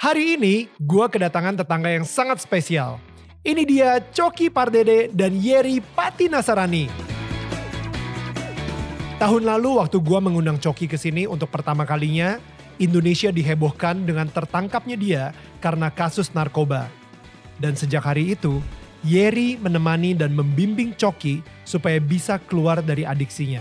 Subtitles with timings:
[0.00, 2.96] Hari ini gue kedatangan tetangga yang sangat spesial.
[3.44, 6.88] Ini dia Coki Pardede dan Yeri Pati Nasarani.
[9.20, 12.40] Tahun lalu waktu gue mengundang Coki ke sini untuk pertama kalinya,
[12.80, 15.24] Indonesia dihebohkan dengan tertangkapnya dia
[15.60, 16.88] karena kasus narkoba.
[17.60, 18.64] Dan sejak hari itu,
[19.04, 23.60] Yeri menemani dan membimbing Coki supaya bisa keluar dari adiksinya.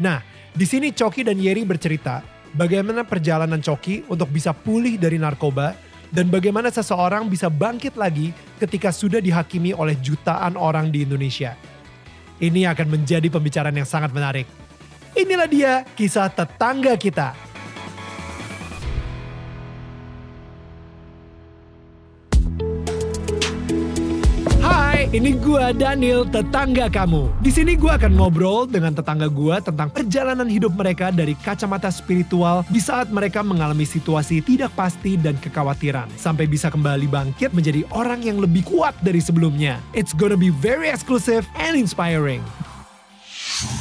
[0.00, 0.24] Nah,
[0.56, 5.74] di sini Coki dan Yeri bercerita bagaimana perjalanan Coki untuk bisa pulih dari narkoba
[6.08, 11.52] dan bagaimana seseorang bisa bangkit lagi ketika sudah dihakimi oleh jutaan orang di Indonesia.
[12.38, 14.46] Ini akan menjadi pembicaraan yang sangat menarik.
[15.18, 17.34] Inilah dia kisah tetangga kita.
[25.08, 27.32] Ini gua Daniel, tetangga kamu.
[27.40, 32.60] Di sini gua akan ngobrol dengan tetangga gua tentang perjalanan hidup mereka dari kacamata spiritual
[32.68, 38.20] di saat mereka mengalami situasi tidak pasti dan kekhawatiran sampai bisa kembali bangkit menjadi orang
[38.20, 39.80] yang lebih kuat dari sebelumnya.
[39.96, 42.44] It's gonna be very exclusive and inspiring.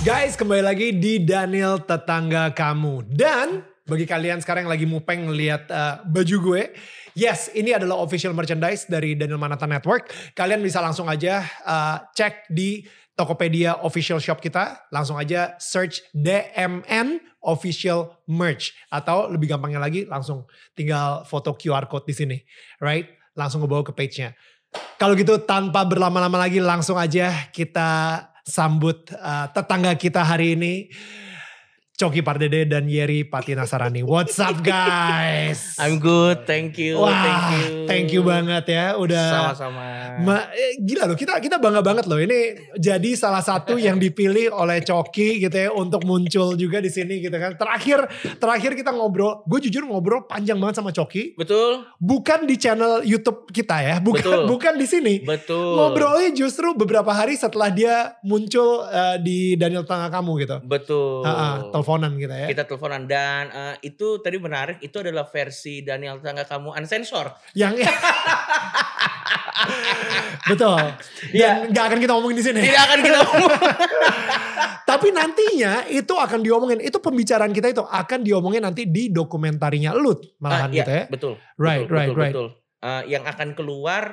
[0.07, 3.03] Guys, kembali lagi di Daniel Tetangga Kamu.
[3.03, 6.63] Dan bagi kalian sekarang yang lagi mupeng lihat uh, baju gue,
[7.17, 10.13] Yes, ini adalah official merchandise dari Daniel Manata Network.
[10.37, 12.85] Kalian bisa langsung aja uh, cek di
[13.17, 14.85] Tokopedia official shop kita.
[14.93, 18.77] Langsung aja search DMN official merch.
[18.93, 20.45] Atau lebih gampangnya lagi langsung
[20.77, 22.37] tinggal foto QR code di sini.
[22.77, 23.09] Right?
[23.33, 24.37] Langsung ngebawa ke page-nya.
[25.01, 30.93] Kalau gitu tanpa berlama-lama lagi langsung aja kita sambut uh, tetangga kita hari ini.
[31.97, 34.05] Coki Pardede dan Yeri Pati Nasarani.
[34.05, 35.73] What's up guys?
[35.81, 37.73] I'm good, thank you, Wah, thank you.
[37.89, 39.49] Thank you banget ya, udah.
[39.57, 39.81] Sama-sama.
[40.21, 42.21] Ma, eh, gila loh, kita kita bangga banget loh.
[42.21, 47.17] Ini jadi salah satu yang dipilih oleh Coki gitu ya untuk muncul juga di sini
[47.17, 47.57] gitu kan.
[47.57, 48.05] Terakhir
[48.37, 51.33] terakhir kita ngobrol, gue jujur ngobrol panjang banget sama Coki.
[51.33, 51.81] Betul.
[51.97, 54.41] Bukan di channel YouTube kita ya, bukan Betul.
[54.53, 55.25] bukan di sini.
[55.25, 55.73] Betul.
[55.73, 60.61] Ngobrolnya justru beberapa hari setelah dia muncul uh, di Daniel Tengah Kamu gitu.
[60.61, 61.25] Betul.
[61.25, 61.49] Ha -ha,
[61.87, 62.47] teleponan kita ya.
[62.51, 64.83] Kita teleponan dan uh, itu tadi menarik.
[64.83, 67.31] Itu adalah versi Daniel Tangga kamu unsensor.
[67.55, 67.87] Yang
[70.47, 70.79] Betul.
[70.79, 71.51] Dan Ya.
[71.67, 72.61] nggak akan kita ngomongin di sini.
[72.63, 73.51] Tidak akan kita ngomong.
[74.89, 76.79] Tapi nantinya itu akan diomongin.
[76.79, 81.03] Itu pembicaraan kita itu akan diomongin nanti di dokumentarinya lu malahan Ah, iya, gitu ya.
[81.11, 81.33] Betul.
[81.59, 82.33] Right, betul, right, betul, right.
[82.35, 82.47] Betul.
[82.77, 84.03] Uh, yang akan keluar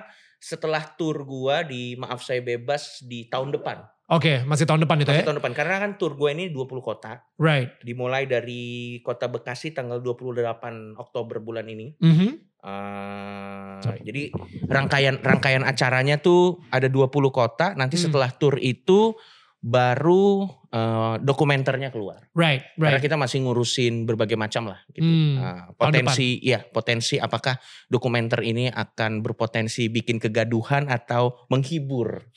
[0.41, 3.85] setelah tour gua di Maaf Saya Bebas di tahun depan.
[4.05, 5.29] Oke, masih tahun depan itu Masih ya.
[5.33, 5.53] tahun depan.
[5.57, 7.25] Karena kan tour gua ini 20 kota.
[7.41, 7.73] Right.
[7.81, 11.97] Dimulai dari kota Bekasi tanggal 28 Oktober bulan ini.
[11.97, 12.53] Mhm.
[12.65, 14.01] Uh, Sorry.
[14.05, 14.23] jadi
[14.69, 17.73] rangkaian rangkaian acaranya tuh ada 20 kota.
[17.73, 18.09] Nanti Hmm.
[18.09, 19.17] setelah tour itu
[19.61, 22.29] baru uh, dokumenternya keluar.
[22.37, 23.05] Right, Karena right.
[23.05, 25.01] kita masih ngurusin berbagai macam lah gitu.
[25.01, 27.57] Hmm, Uh, potensi ya, potensi apakah
[27.89, 32.29] dokumenter ini akan berpotensi bikin kegaduhan atau menghibur.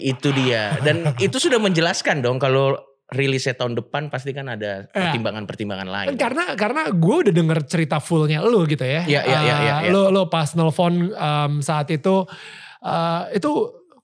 [0.00, 0.74] Itu dia.
[0.80, 2.78] Dan itu sudah menjelaskan dong kalau
[3.08, 4.92] rilisnya tahun depan pasti kan ada Ya.
[4.92, 6.08] pertimbangan-pertimbangan lain.
[6.20, 9.04] Karena karena gue udah denger cerita fullnya lu gitu ya.
[9.08, 9.90] Iya, iya, iya, iya, iya.
[9.92, 12.28] Lu lu pas nelfon um, saat itu
[12.84, 13.50] uh, itu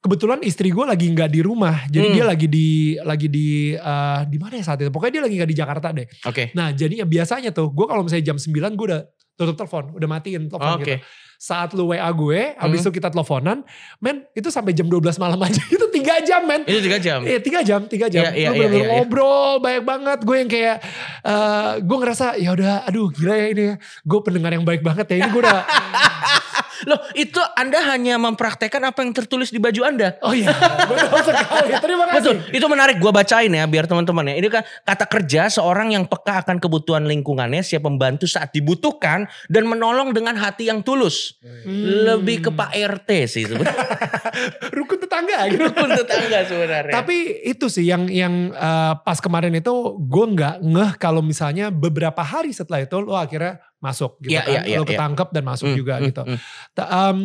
[0.05, 1.89] kebetulan istri gue lagi nggak di rumah.
[1.89, 2.15] Jadi Hmm.
[2.15, 2.69] dia lagi di
[3.01, 4.93] lagi di uh, di mana ya saat itu?
[4.93, 6.05] Pokoknya dia lagi nggak di Jakarta deh.
[6.23, 6.53] Oke.
[6.53, 9.01] Nah jadinya biasanya tuh gue kalau misalnya jam 9 gue udah
[9.35, 10.85] tutup telepon, udah matiin telepon Oke.
[10.85, 10.95] gitu.
[11.35, 12.87] Saat lu WA gue, habis Hmm.
[12.87, 13.67] itu kita teleponan,
[13.99, 15.59] men itu sampai jam 12 malam aja.
[15.75, 16.63] itu tiga jam men.
[16.63, 17.21] Itu tiga jam.
[17.21, 18.29] Iya tiga jam, tiga jam.
[18.29, 18.93] Iya, iya, Lu iya, bener-bener iya, iya.
[19.01, 20.19] ngobrol banyak banget.
[20.23, 20.77] Gue yang kayak,
[21.21, 23.65] eh gue ngerasa ya udah, aduh gila ya ini.
[24.05, 25.17] Gue pendengar yang baik banget ya.
[25.21, 25.61] Ini gue udah,
[26.85, 30.17] Loh, itu Anda hanya mempraktekkan apa yang tertulis di baju Anda.
[30.23, 30.53] oh iya
[30.91, 31.73] betul sekali.
[31.81, 32.17] Terima kasih.
[32.21, 32.97] Betul, itu menarik.
[33.01, 34.35] Gua bacain ya biar teman-teman ya.
[34.39, 39.65] Ini kan kata kerja seorang yang peka akan kebutuhan lingkungannya, siap membantu saat dibutuhkan dan
[39.67, 41.37] menolong dengan hati yang tulus.
[41.43, 42.15] Hmm.
[42.15, 43.87] Lebih ke Pak RT sih sebenarnya.
[44.77, 45.69] Rukun tetangga gitu.
[45.69, 46.95] Rukun tetangga sebenarnya.
[46.95, 47.17] Tapi
[47.49, 52.53] itu sih yang yang eh, pas kemarin itu gue nggak ngeh kalau misalnya beberapa hari
[52.55, 54.51] setelah itu lo akhirnya masuk gitu Iya, kan.
[54.51, 54.91] iya, iya, lo iya.
[54.97, 56.23] ketangkep dan masuk Hmm, juga hmm, gitu.
[56.25, 56.39] hmm.
[56.73, 57.19] Ta- em,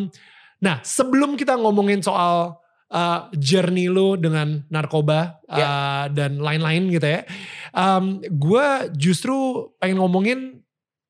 [0.59, 2.59] nah sebelum kita ngomongin soal
[2.89, 7.21] eh, journey lu dengan narkoba eh, dan lain-lain gitu ya.
[8.19, 9.35] gue justru
[9.77, 10.59] pengen ngomongin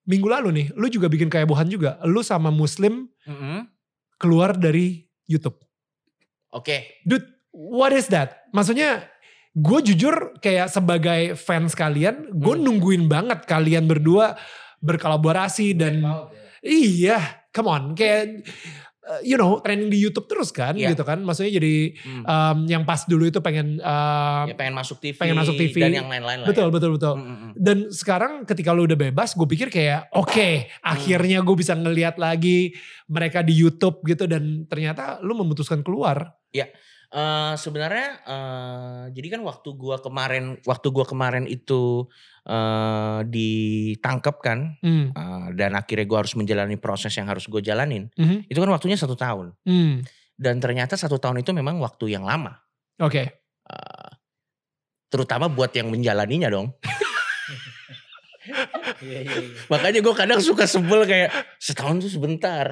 [0.03, 0.67] minggu lalu nih.
[0.73, 2.01] Lu juga bikin kehebohan juga.
[2.03, 3.69] Lu sama Muslim Mm-mm.
[4.17, 5.55] keluar dari YouTube.
[6.49, 6.99] Oke.
[7.05, 7.23] Dude,
[7.53, 8.49] what is that?
[8.49, 9.05] Maksudnya
[9.53, 12.65] gue jujur kayak sebagai fans kalian, gue Hmm.
[12.65, 14.33] nungguin banget kalian berdua
[14.79, 16.03] berkolaborasi dan
[16.59, 18.43] iya, come on, kayak
[19.01, 20.93] uh, you know trending di YouTube terus kan Iya.
[20.93, 21.19] gitu kan.
[21.19, 22.23] Maksudnya jadi Hmm.
[22.23, 25.75] um, yang pas dulu itu pengen um, Ya, pengen masuk TV, pengen masuk TV.
[25.79, 26.47] dan yang lain-lain lah.
[26.47, 26.71] betul ya.
[26.71, 27.13] betul betul.
[27.15, 27.51] Mm, mm, mm.
[27.55, 30.49] Dan sekarang ketika lu udah bebas, gue pikir kayak oke,
[30.83, 32.75] akhirnya gue bisa ngeliat lagi
[33.07, 36.35] mereka di YouTube gitu dan ternyata lu memutuskan keluar.
[37.09, 42.05] Eh, sebenarnya eh, jadi kan waktu gua kemarin waktu gua kemarin itu
[42.45, 45.09] eh ditangkap kan Hmm.
[45.09, 48.45] eh, dan akhirnya gua harus menjalani proses yang harus gue jalanin Mhm.
[48.45, 50.05] itu kan waktunya satu tahun Hmm.
[50.37, 52.61] dan ternyata satu tahun itu memang waktu yang lama
[53.01, 53.41] Oke.
[53.65, 54.09] Eh,
[55.09, 56.77] terutama buat yang menjalaninya dong
[59.01, 59.49] Iya, iya, iya.
[59.65, 62.69] makanya gue kadang suka sebel kayak setahun tuh sebentar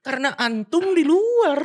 [0.00, 1.64] karena antum di luar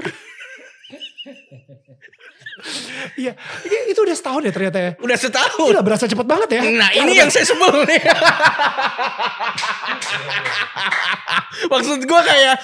[3.17, 3.33] Iya,
[3.63, 4.91] ini- itu udah setahun ya ternyata ya.
[4.97, 6.61] udah setahun Gila berasa cepet banget ya.
[6.69, 8.01] Nah ini yang saya sebel nih.
[11.67, 12.55] Maksud gue kayak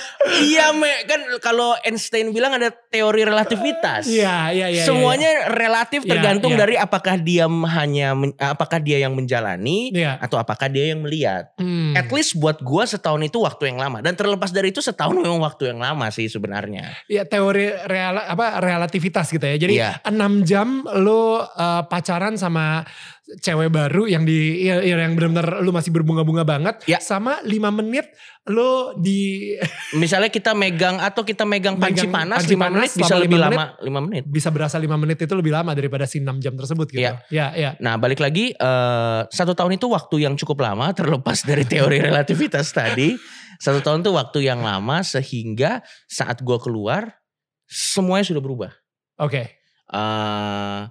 [0.46, 4.06] iya me kan kalau Einstein bilang ada teori relativitas.
[4.06, 4.84] Iya, iya, iya.
[4.86, 6.60] Semuanya relatif Iya, tergantung iya.
[6.60, 10.22] dari apakah dia hanya men- apakah dia yang menjalani Iya.
[10.22, 11.50] atau apakah dia yang melihat.
[11.58, 11.98] Hmm.
[11.98, 15.42] At least buat gue setahun itu waktu yang lama dan terlepas dari itu setahun memang
[15.42, 16.94] waktu yang lama sih sebenarnya.
[17.10, 19.58] Ya teori real apa relativitas gitu ya.
[19.58, 19.92] Jadi Iya.
[20.06, 21.44] enam jam lo uh,
[21.84, 22.88] pacaran sama
[23.36, 27.00] cewek baru yang di ya- ya, yang benar-benar lu masih berbunga-bunga banget Ya.
[27.00, 28.08] sama lima menit
[28.46, 29.56] lo di
[29.96, 33.38] Misalnya kita megang atau kita megang panci Megang panas panci 5 panas menit bisa lebih
[33.38, 34.24] lima lama 5 menit.
[34.26, 37.00] bisa berasa lima menit itu lebih lama daripada si enam jam tersebut gitu.
[37.00, 37.24] Iya.
[37.30, 37.72] Ya, ya.
[37.80, 42.70] Nah balik lagi eh, satu tahun itu waktu yang cukup lama terlepas dari teori relativitas
[42.70, 43.16] tadi.
[43.56, 47.16] Satu tahun itu waktu yang lama sehingga saat gua keluar
[47.64, 48.72] semuanya sudah berubah.
[49.16, 49.63] Oke.
[49.94, 50.82] Eh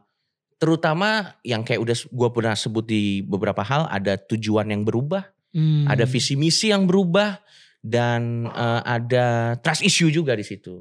[0.62, 5.84] terutama yang kayak udah gua pernah sebut di beberapa hal ada tujuan yang berubah, Hmm.
[5.84, 7.36] ada visi misi yang berubah
[7.84, 10.80] dan eh, ada trust issue juga di situ.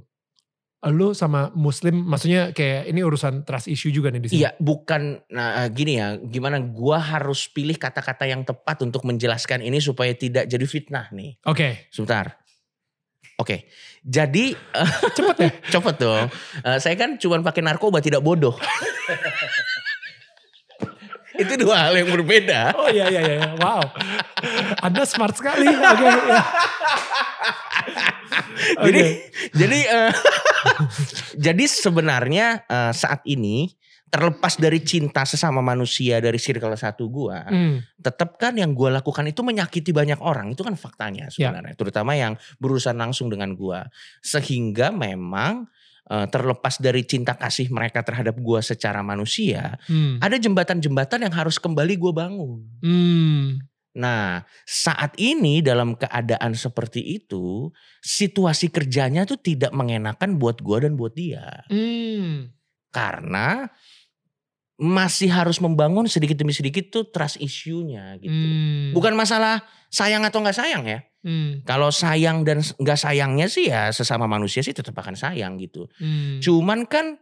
[0.89, 4.41] Lu sama muslim maksudnya kayak ini urusan trust issue juga nih di sini.
[4.41, 9.77] Iya, bukan nah gini ya, gimana gua harus pilih kata-kata yang tepat untuk menjelaskan ini
[9.77, 11.38] supaya tidak jadi fitnah nih.
[11.45, 11.85] Oke.
[11.94, 12.40] Sebentar.
[13.41, 13.65] Oke.
[14.05, 15.49] Jadi eh, Cepet ya.
[15.73, 16.29] cepet dong.
[16.61, 18.53] Eh, saya kan cuma pakai narkoba tidak bodoh.
[21.41, 22.75] Itu dua hal yang berbeda.
[22.77, 23.49] Oh iya iya iya.
[23.57, 23.81] Wow.
[24.85, 25.65] Anda smart sekali.
[25.65, 26.05] Oke.
[26.05, 26.43] ya.
[28.85, 29.07] Jadi Oke.
[29.57, 30.11] jadi eh,
[31.49, 33.73] jadi sebenarnya eh, saat ini
[34.11, 37.79] terlepas dari cinta sesama manusia dari circle satu gua, Hmm.
[37.95, 40.51] tetap kan yang gua lakukan itu menyakiti banyak orang.
[40.51, 41.49] Itu kan faktanya Ya.
[41.49, 43.87] sebenarnya, terutama yang berurusan langsung dengan gua.
[44.19, 45.71] Sehingga memang
[46.11, 50.19] eh, terlepas dari cinta kasih mereka terhadap gua secara manusia, Hmm.
[50.19, 52.67] ada jembatan-jembatan yang harus kembali gua bangun.
[52.83, 53.63] Hmm.
[53.95, 57.71] Nah, saat ini dalam keadaan seperti itu,
[58.03, 61.63] situasi kerjanya tuh tidak mengenakan buat gua dan buat dia.
[61.71, 62.51] Hmm.
[62.91, 63.71] Karena
[64.81, 68.33] masih harus membangun sedikit demi sedikit tuh trust issue-nya gitu.
[68.33, 68.89] Hmm.
[68.97, 69.61] Bukan masalah
[69.93, 71.05] sayang atau nggak sayang ya.
[71.21, 71.61] Hmm.
[71.69, 75.85] Kalau sayang dan nggak sayangnya sih ya sesama manusia sih tetap akan sayang gitu.
[76.01, 76.41] Hmm.
[76.41, 77.21] Cuman kan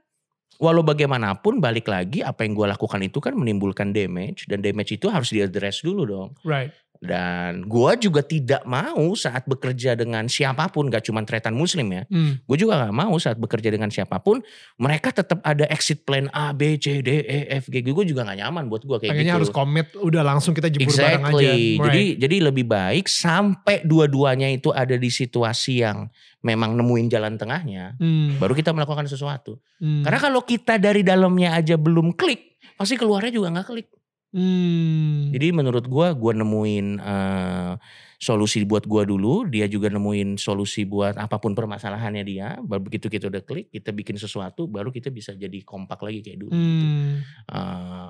[0.55, 5.11] walau bagaimanapun balik lagi apa yang gua lakukan itu kan menimbulkan damage dan damage itu
[5.11, 6.29] harus diadres dulu dong.
[6.47, 6.71] Right.
[6.99, 12.03] Dan gua juga tidak mau saat bekerja dengan siapa pun, gak cuma tretan muslim ya.
[12.11, 12.43] Hmm.
[12.43, 14.43] Gue juga gak mau saat bekerja dengan siapa pun,
[14.75, 17.79] mereka tetap ada exit plan A, B, C, D, E, F, G.
[17.87, 19.39] Gue juga gak nyaman buat gue kayak Pengennya gitu.
[19.39, 21.39] harus komit udah langsung kita jebur bareng aja.
[21.39, 21.55] Exactly.
[21.79, 21.79] Right.
[21.87, 26.11] Jadi jadi lebih baik sampai dua-duanya itu ada di situasi yang
[26.43, 28.39] memang nemuin jalan tengahnya, Hmm.
[28.43, 29.55] baru kita melakukan sesuatu.
[29.79, 30.03] Hmm.
[30.03, 33.87] Karena kalau kita dari dalamnya aja belum klik, pasti keluarnya juga nggak klik.
[34.29, 35.33] Hmm.
[35.33, 37.73] Jadi menurut gua gua nemuin eh,
[38.21, 42.61] solusi buat gua dulu, dia juga nemuin solusi buat apa pun permasalahannya dia.
[42.61, 46.39] Baru begitu kita udah klik, kita bikin sesuatu, baru kita bisa jadi kompak lagi kayak
[46.45, 46.53] dulu.
[46.53, 46.61] gitu.
[46.61, 47.13] Hmm.
[47.49, 48.09] Eh,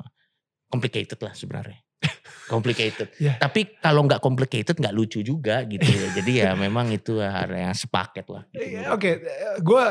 [0.67, 1.79] complicated lah sebenarnya.
[2.51, 3.15] complicated.
[3.15, 3.39] Ya.
[3.39, 5.87] Tapi kalau nggak complicated nggak lucu juga gitu.
[5.87, 6.07] ya.
[6.19, 8.43] Jadi ya memang itu hal yang sepaket lah.
[8.51, 9.23] gitu Iya, Oke,
[9.63, 9.85] gue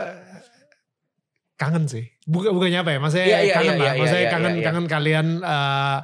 [1.56, 2.06] kangen sih.
[2.28, 2.98] Bukan bukannya apa ya?
[3.00, 3.88] Maksudnya Iya, iya, kangen iya, lah.
[3.88, 4.66] iya, Maksudnya iya, kangen iya, iya.
[4.68, 5.98] kangen kalian eh,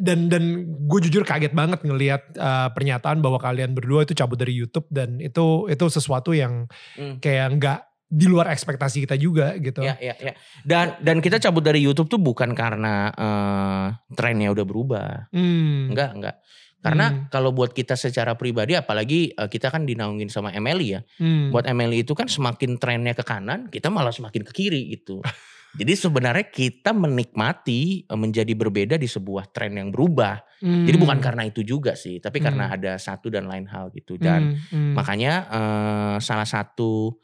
[0.00, 0.42] dan dan
[0.86, 5.20] gue jujur kaget banget ngelihat eh, pernyataan bahwa kalian berdua itu cabut dari YouTube dan
[5.20, 6.64] itu itu sesuatu yang
[6.96, 7.20] Hmm.
[7.20, 7.78] kayak nggak
[8.10, 9.86] di luar ekspektasi kita juga gitu.
[9.86, 10.34] Ya, ya, ya.
[10.64, 15.30] Dan dan kita cabut dari YouTube tuh bukan karena eh, trennya udah berubah.
[15.30, 15.92] Hmm.
[15.94, 16.36] Enggak, enggak.
[16.80, 17.28] Karena Hmm.
[17.28, 21.00] kalau buat kita secara pribadi apalagi eh, kita kan dinaungin sama Emily ya.
[21.20, 21.52] Hmm.
[21.52, 25.20] Buat Emily itu kan semakin trennya ke kanan, kita malah semakin ke kiri gitu.
[25.78, 30.40] Jadi sebenarnya kita menikmati eh, menjadi berbeda di sebuah tren yang berubah.
[30.60, 31.04] Jadi Hmm.
[31.04, 32.76] bukan karena itu juga sih, tapi karena Hmm.
[32.80, 34.16] ada satu dan lain hal gitu.
[34.16, 34.92] Dan Hmm, hmm.
[34.96, 37.14] makanya eh, salah satu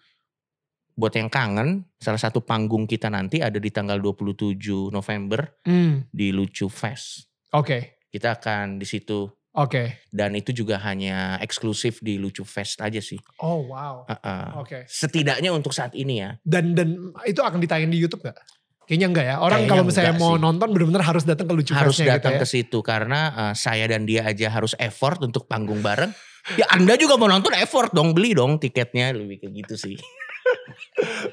[0.92, 6.32] buat yang kangen, salah satu panggung kita nanti ada di tanggal 27 November Hmm, di
[6.32, 7.28] Lucu Fest.
[7.52, 10.06] Oke, Kita akan di situ oke.
[10.12, 13.16] dan itu juga hanya eksklusif di Lucu Fest aja sih.
[13.40, 14.04] Oh wow.
[14.04, 14.62] Uh-uh.
[14.62, 14.84] Oke.
[14.86, 16.36] Setidaknya untuk saat ini ya.
[16.44, 18.38] Dan dan itu akan ditayang di YouTube nggak?
[18.86, 19.36] Kayaknya enggak ya.
[19.42, 20.42] Orang Kayaknya kalau misalnya mau sih.
[20.46, 22.54] nonton benar-benar harus datang ke lucu harus Fest-nya datang gitu ke ya.
[22.54, 26.14] situ karena uh, saya dan dia aja harus effort untuk panggung bareng.
[26.54, 29.96] Ya Anda juga mau nonton effort dong, beli dong tiketnya lebih kayak gitu sih.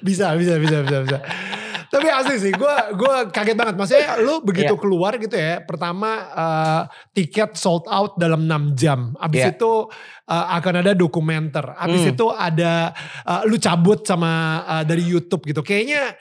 [0.01, 1.19] Bisa, bisa, bisa, bisa, bisa.
[1.93, 3.75] Tapi asli sih, gue gua kaget banget.
[3.77, 4.81] Maksudnya lu begitu Iya.
[4.81, 6.81] keluar gitu ya, pertama eh,
[7.13, 9.13] tiket sold out dalam 6 jam.
[9.15, 9.53] Abis Iya.
[9.53, 9.71] itu
[10.25, 11.61] eh, akan ada dokumenter.
[11.77, 12.11] Abis Hmm.
[12.11, 14.31] itu ada eh, lu cabut sama
[14.65, 15.61] eh, dari YouTube gitu.
[15.61, 16.17] Kayaknya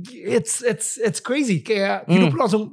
[0.00, 1.60] g- it's it's it's crazy.
[1.60, 2.34] Kayak hidup Hmm.
[2.34, 2.64] lu langsung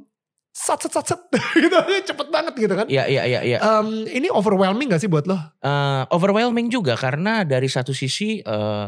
[0.54, 1.20] sat sat sat sat
[1.58, 1.74] gitu
[2.06, 2.86] cepet banget gitu kan.
[2.86, 3.58] Iya, iya, iya, iya.
[3.58, 5.34] Em, ini overwhelming gak sih buat lo?
[5.34, 8.86] Eh, overwhelming juga karena dari satu sisi eh,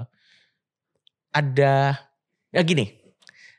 [1.32, 1.74] ada
[2.48, 2.86] ya gini.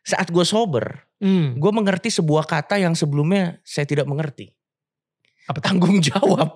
[0.07, 1.57] Saat gue sober, Hmm.
[1.57, 4.53] gue mengerti sebuah kata yang sebelumnya saya tidak mengerti.
[5.49, 5.59] Apa?
[5.59, 6.53] Tanggung jawab.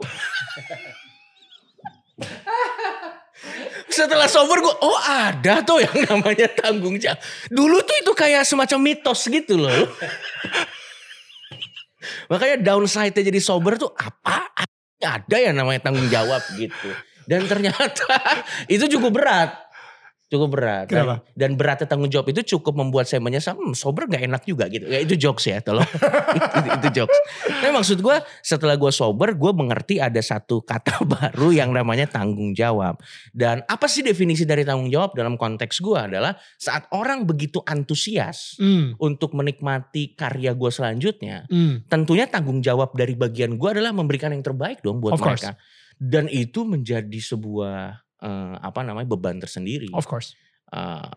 [3.91, 7.19] Setelah sober gue, oh ada tuh yang namanya tanggung jawab.
[7.51, 9.89] Dulu tuh itu kayak semacam mitos gitu loh.
[12.31, 14.47] Makanya downside-nya jadi sober tuh apa?
[15.01, 16.93] Ada yang namanya tanggung jawab gitu.
[17.25, 18.05] Dan ternyata
[18.73, 19.49] itu cukup berat.
[20.31, 20.87] Cukup berat.
[20.87, 21.15] Dan, Kenapa?
[21.35, 24.87] dan beratnya tanggung jawab itu cukup membuat saya menyesal, hmm, sober gak enak juga gitu.
[24.87, 25.83] Ya itu jokes ya, tolong.
[26.55, 27.17] itu, itu jokes.
[27.51, 32.55] Tapi maksud gue setelah gue sober, gue mengerti ada satu kata baru yang namanya tanggung
[32.55, 32.95] jawab.
[33.35, 38.55] Dan apa sih definisi dari tanggung jawab dalam konteks gue adalah saat orang begitu antusias
[38.55, 38.95] Hmm.
[39.03, 41.83] untuk menikmati karya gue selanjutnya, Hmm.
[41.91, 45.43] tentunya tanggung jawab dari bagian gue adalah memberikan yang terbaik dong buat Of course.
[45.43, 45.59] mereka.
[45.99, 49.89] Dan itu menjadi sebuah eh, apa namanya beban tersendiri.
[49.91, 50.37] Of course.
[50.69, 51.09] Eh,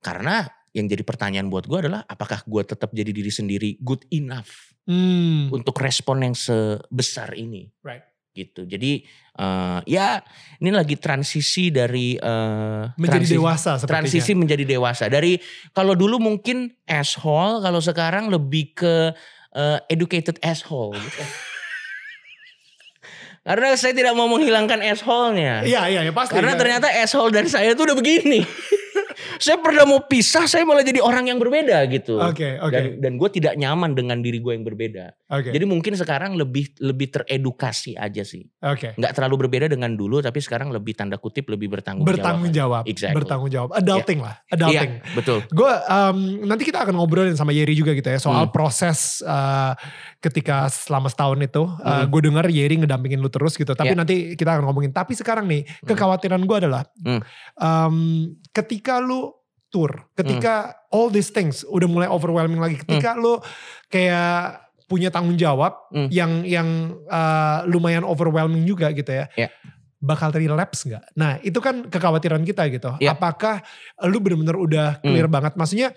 [0.00, 4.72] karena yang jadi pertanyaan buat gue adalah apakah gue tetap jadi diri sendiri good enough
[4.86, 5.50] Hmm.
[5.50, 7.66] untuk respon yang sebesar ini.
[7.82, 8.06] Right.
[8.30, 8.62] Gitu.
[8.64, 9.02] Jadi
[9.34, 10.20] eh, ya
[10.56, 13.88] ini lagi transisi dari eh, Menjadi transisi- dewasa sepertinya.
[14.06, 15.08] transisi menjadi dewasa.
[15.08, 15.40] Dari
[15.72, 19.10] kalau dulu mungkin asshole, kalau sekarang lebih ke
[19.52, 20.94] eh, educated asshole.
[20.94, 21.22] Gitu.
[23.46, 25.62] Karena saya tidak mau menghilangkan asshole-nya.
[25.62, 26.34] Iya, iya, ya pasti.
[26.34, 26.58] Karena Ya.
[26.58, 28.42] ternyata asshole dan saya tuh udah begini.
[29.36, 32.16] saya pernah mau pisah, saya malah jadi orang yang berbeda gitu.
[32.18, 32.72] Oke, oke.
[32.72, 35.12] Dan, dan gue tidak nyaman dengan diri gue yang berbeda.
[35.32, 35.50] Oke.
[35.50, 38.46] Jadi mungkin sekarang lebih lebih teredukasi aja sih.
[38.62, 38.94] Oke.
[38.94, 42.84] Nggak terlalu berbeda dengan dulu, tapi sekarang lebih tanda kutip lebih bertanggung, Bertanggung jawab.
[42.86, 43.16] Exactly.
[43.16, 43.74] Bertanggung jawab.
[43.74, 44.36] Adulting lah.
[44.46, 44.90] Iya, Adulting.
[45.16, 45.38] betul.
[45.50, 45.72] Gue
[46.44, 48.54] nanti kita akan ngobrolin sama Yeri juga gitu ya soal Hmm.
[48.54, 49.74] proses uh,
[50.18, 51.62] ketika selama setahun itu.
[51.62, 52.12] Uh, Hmm.
[52.12, 53.72] Gue dengar Yeri ngedampingin lu terus gitu.
[53.72, 53.98] Tapi Ya.
[53.98, 54.92] nanti kita akan ngomongin.
[54.92, 57.20] Tapi sekarang nih kekhawatiran gue adalah Hmm.
[57.56, 57.96] um,
[58.56, 59.28] ketika lu
[59.68, 63.36] tour, ketika all these things udah mulai overwhelming lagi, ketika lu
[63.92, 66.08] kayak punya tanggung jawab Hmm.
[66.08, 66.68] yang yang
[67.10, 69.26] uh, lumayan overwhelming juga gitu ya.
[69.36, 69.50] Ya.
[69.98, 71.04] Bakal relapse nggak?
[71.18, 72.94] Nah itu kan kekhawatiran kita gitu.
[73.02, 73.12] Ya.
[73.12, 73.60] Apakah
[74.06, 75.58] lu bener-bener udah clear banget?
[75.58, 75.90] Maksudnya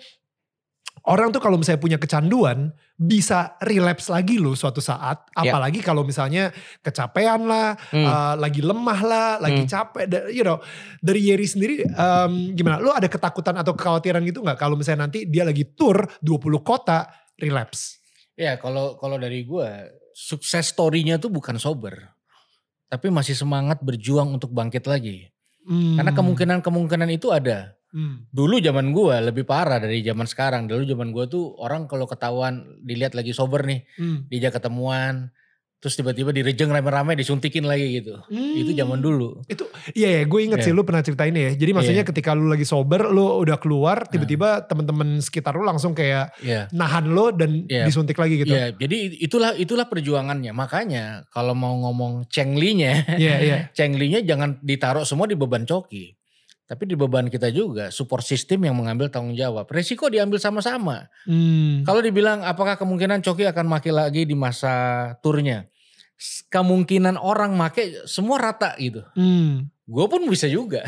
[1.10, 5.26] orang tuh kalau misalnya punya kecanduan bisa relapse lagi loh suatu saat.
[5.34, 5.50] Ya.
[5.50, 8.06] Apalagi kalau misalnya kecapean lah, Hmm.
[8.06, 9.70] uh, lagi lemah lah, lagi Hmm.
[9.70, 10.06] capek.
[10.30, 10.62] You know,
[11.02, 12.78] dari Yeri sendiri um, gimana?
[12.78, 17.10] Lu ada ketakutan atau kekhawatiran gitu nggak kalau misalnya nanti dia lagi tour 20 kota
[17.42, 17.98] relapse?
[18.38, 19.68] Ya kalau kalau dari gue
[20.14, 22.12] sukses story-nya tuh bukan sober,
[22.86, 25.28] tapi masih semangat berjuang untuk bangkit lagi.
[25.64, 25.96] Hmm.
[25.96, 27.76] Karena kemungkinan-kemungkinan itu ada.
[27.90, 28.26] Hmm.
[28.30, 30.70] Dulu zaman gue lebih parah dari zaman sekarang.
[30.70, 34.30] Dulu zaman gue tuh orang kalau ketahuan dilihat lagi sober nih, Hmm.
[34.30, 35.34] diajak ketemuan,
[35.80, 38.20] terus tiba-tiba direjeng rame-rame disuntikin lagi gitu.
[38.30, 39.40] Itu zaman dulu.
[39.48, 39.64] Itu
[39.96, 40.66] iya ya, gue inget Iya.
[40.68, 41.52] sih lu pernah cerita ini ya.
[41.56, 42.10] Jadi maksudnya Iya.
[42.12, 44.12] ketika lu lagi sober, lu udah keluar, Nah.
[44.12, 46.68] tiba-tiba teman-teman sekitar lu langsung kayak Ya.
[46.70, 47.88] nahan lo dan Iya.
[47.88, 48.52] disuntik lagi gitu.
[48.52, 50.52] Ya, jadi itulah itulah perjuangannya.
[50.52, 53.56] Makanya kalau mau ngomong cenglinya, Iya, iya.
[53.78, 56.19] cenglinya jangan ditaruh semua di beban coki.
[56.70, 59.66] Tapi di beban kita juga support system yang mengambil tanggung jawab.
[59.66, 61.10] Resiko diambil sama-sama.
[61.26, 61.82] Hmm.
[61.82, 64.70] Kalau dibilang apakah kemungkinan coki akan maki lagi di masa
[65.18, 65.66] turnya?
[66.46, 69.02] Kemungkinan orang make semua rata gitu.
[69.18, 69.66] Hmm.
[69.82, 70.86] Gue pun bisa juga.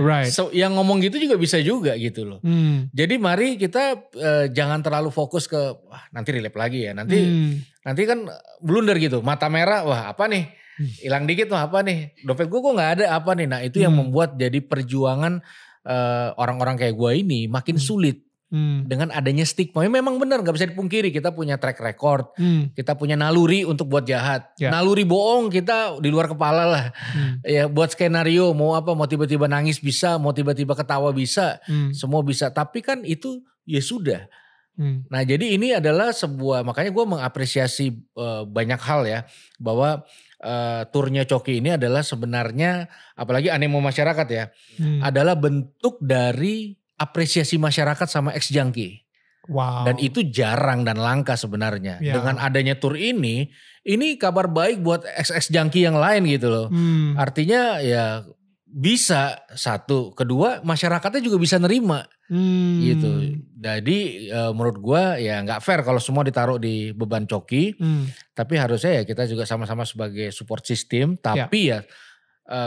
[0.00, 0.32] Right.
[0.32, 2.40] So, yang ngomong gitu juga bisa juga gitu loh.
[2.40, 2.88] Hmm.
[2.92, 6.92] Jadi mari kita eh, jangan terlalu fokus ke wah nanti relap lagi ya.
[6.92, 7.60] Nanti Hmm.
[7.84, 8.24] nanti kan
[8.64, 10.52] blunder gitu mata merah wah apa nih.
[11.00, 13.94] Hilang dikit wah apa nih dompet gue kok nggak ada apa nih nah itu yang
[13.94, 14.10] Hmm.
[14.10, 15.38] membuat jadi perjuangan
[15.84, 17.84] eh, orang-orang kayak gue ini makin Hmm.
[17.84, 18.16] sulit
[18.48, 18.86] Hmm.
[18.86, 19.82] dengan adanya stigma.
[19.82, 22.70] Ya memang benar nggak bisa dipungkiri kita punya track record, Hmm.
[22.70, 24.48] kita punya naluri untuk buat jahat.
[24.56, 24.70] Ya.
[24.70, 26.84] Naluri bohong kita di luar kepala lah.
[27.12, 27.42] Hmm.
[27.58, 31.90] Ya buat skenario mau apa mau tiba-tiba nangis bisa, mau tiba-tiba ketawa bisa, Hmm.
[31.92, 32.48] semua bisa.
[32.48, 34.24] Tapi kan itu ya sudah.
[34.74, 35.02] Hmm.
[35.06, 39.20] Nah jadi ini adalah sebuah makanya gue mengapresiasi eh, banyak hal ya
[39.58, 40.00] bahwa
[40.44, 42.84] eh, turnya Coki ini adalah sebenarnya
[43.16, 44.44] apalagi animo masyarakat ya
[44.76, 45.00] Hmm.
[45.00, 49.02] adalah bentuk dari apresiasi masyarakat sama ex junkie.
[49.44, 49.84] Wow.
[49.84, 52.00] Dan itu jarang dan langka sebenarnya.
[52.00, 52.16] Ya.
[52.16, 53.52] Dengan adanya tur ini,
[53.84, 56.66] ini kabar baik buat ex-ex junkie yang lain gitu loh.
[56.72, 57.12] Hmm.
[57.20, 58.24] Artinya ya
[58.74, 62.80] bisa satu, kedua masyarakatnya juga bisa nerima Hmm.
[62.82, 63.10] gitu.
[63.62, 67.78] Jadi eh, menurut gua ya nggak fair kalau semua ditaruh di beban coki.
[67.78, 68.10] Hmm.
[68.34, 71.14] Tapi harusnya ya kita juga sama-sama sebagai support system.
[71.14, 71.86] Tapi ya,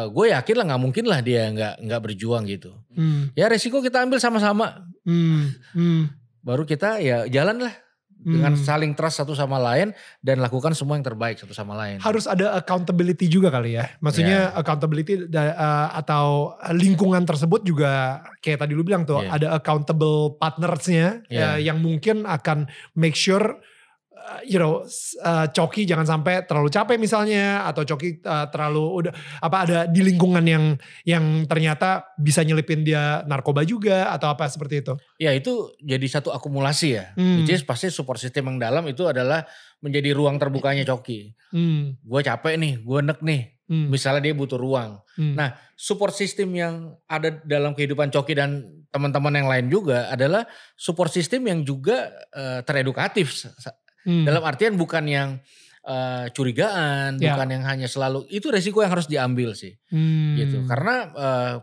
[0.08, 2.72] gue yakin lah nggak mungkin lah dia nggak nggak berjuang gitu.
[2.96, 3.30] Hmm.
[3.36, 4.88] Ya resiko kita ambil sama-sama.
[5.04, 5.52] Hmm.
[5.76, 6.08] Hmm.
[6.40, 7.74] Baru kita ya jalan lah
[8.18, 8.60] dengan Hmm.
[8.60, 12.02] saling trust satu sama lain dan lakukan semua yang terbaik satu sama lain.
[12.02, 13.88] harus ada accountability juga kali ya.
[14.00, 19.30] Maksudnya accountability da- uh, atau lingkungan tersebut juga kayak tadi lu bilang tuh Iya.
[19.32, 21.50] ada accountable partnersnya uh, Iya.
[21.62, 23.76] yang mungkin akan make sure uh,
[24.44, 24.84] you know
[25.24, 30.04] uh, Coki jangan sampai terlalu capek misalnya atau Coki uh, terlalu udah apa ada di
[30.04, 30.76] lingkungan yang
[31.08, 34.94] yang ternyata bisa nyelipin dia narkoba juga atau apa seperti itu.
[35.18, 37.06] Ya itu jadi satu akumulasi ya.
[37.16, 37.44] Hmm.
[37.44, 39.48] Which is pasti support system yang dalam itu adalah
[39.80, 41.32] menjadi ruang terbukanya Coki.
[41.54, 41.96] Hmm.
[42.02, 43.42] Gue capek nih, gue nek nih.
[43.68, 43.92] Hmm.
[43.92, 45.04] Misalnya dia butuh ruang.
[45.20, 45.36] Hmm.
[45.36, 50.48] Nah support system yang ada dalam kehidupan Coki dan teman-teman yang lain juga adalah
[50.80, 53.46] support system yang juga eh, teredukatif.
[54.08, 54.24] Hmm.
[54.24, 55.30] Dalam artian bukan yang
[55.84, 57.32] eh, curigaan, Ya.
[57.32, 60.36] bukan yang hanya selalu itu resiko yang harus diambil sih, Hmm.
[60.36, 60.64] gitu.
[60.68, 61.54] Karena eh,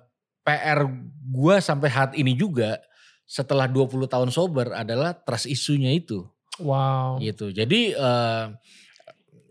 [0.40, 0.84] PR
[1.28, 2.80] gua sampai saat ini juga
[3.24, 6.24] setelah 20 tahun sober adalah trust isunya itu,
[6.56, 7.16] wow.
[7.20, 7.52] gitu.
[7.52, 8.44] Jadi eh,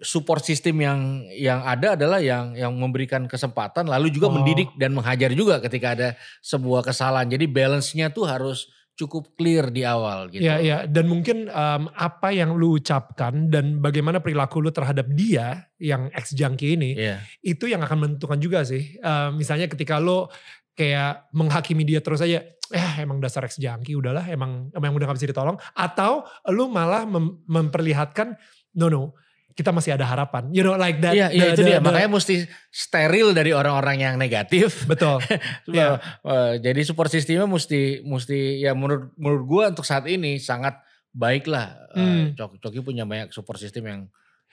[0.04, 1.00] support system yang
[1.32, 4.36] yang ada adalah yang yang memberikan kesempatan lalu juga Oh.
[4.36, 6.10] mendidik dan menghajar juga ketika ada
[6.42, 7.30] sebuah kesalahan.
[7.30, 10.46] Jadi balance-nya tuh harus cukup clear di awal gitu.
[10.46, 10.78] Iya, iya.
[10.86, 16.38] Dan mungkin em, apa yang lu ucapkan dan bagaimana perilaku lu terhadap dia yang ex
[16.38, 17.18] junkie ini, Iya.
[17.42, 19.02] itu yang akan menentukan juga sih.
[19.02, 20.30] Em, misalnya ketika lu
[20.78, 25.18] kayak menghakimi dia terus aja, eh emang dasar ex junkie udahlah, emang emang udah gak
[25.18, 25.58] bisa ditolong.
[25.74, 26.22] Atau
[26.54, 28.38] lu malah mem- memperlihatkan,
[28.78, 29.18] no no,
[29.54, 30.50] kita masih ada harapan.
[30.50, 31.14] You know like that.
[31.14, 31.78] Iya, the- iya itu the- dia.
[31.78, 32.36] the- Makanya mesti
[32.68, 34.84] steril dari orang-orang yang negatif.
[34.86, 35.22] Betul.
[35.70, 36.02] Iya.
[36.20, 40.78] Eh, jadi support sistemnya mesti mesti ya menurut menurut gua untuk saat ini sangat
[41.10, 41.78] baik lah.
[41.94, 42.26] Eh, Hmm.
[42.34, 44.02] Coki, Coki punya banyak support system yang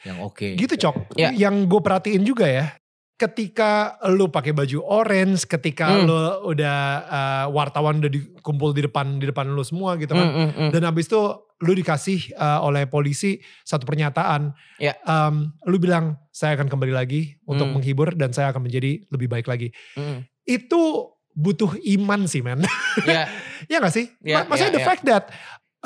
[0.00, 0.54] yang oke.
[0.54, 1.16] Gitu Cok.
[1.16, 1.28] Ya.
[1.30, 2.72] Yang gue perhatiin juga ya.
[3.16, 6.08] Ketika lu pakai baju orange, ketika Hmm.
[6.08, 6.16] lu
[6.48, 10.24] udah uh, wartawan udah dikumpul di depan di depan lu semua gitu kan.
[10.24, 10.70] Mm, mm, mm.
[10.72, 11.20] Dan habis itu
[11.60, 14.56] lu dikasih uh, oleh polisi satu pernyataan.
[14.80, 14.96] Ya.
[15.04, 17.76] Um, lu bilang saya akan kembali lagi untuk Hmm.
[17.76, 19.68] menghibur dan saya akan menjadi lebih baik lagi.
[19.92, 20.24] Mm.
[20.42, 22.64] Itu butuh iman sih men.
[23.04, 23.28] Ya,
[23.70, 24.08] ya gak sih?
[24.20, 24.88] Ya, Ma- Maksudnya ya, the ya.
[24.88, 25.24] fact that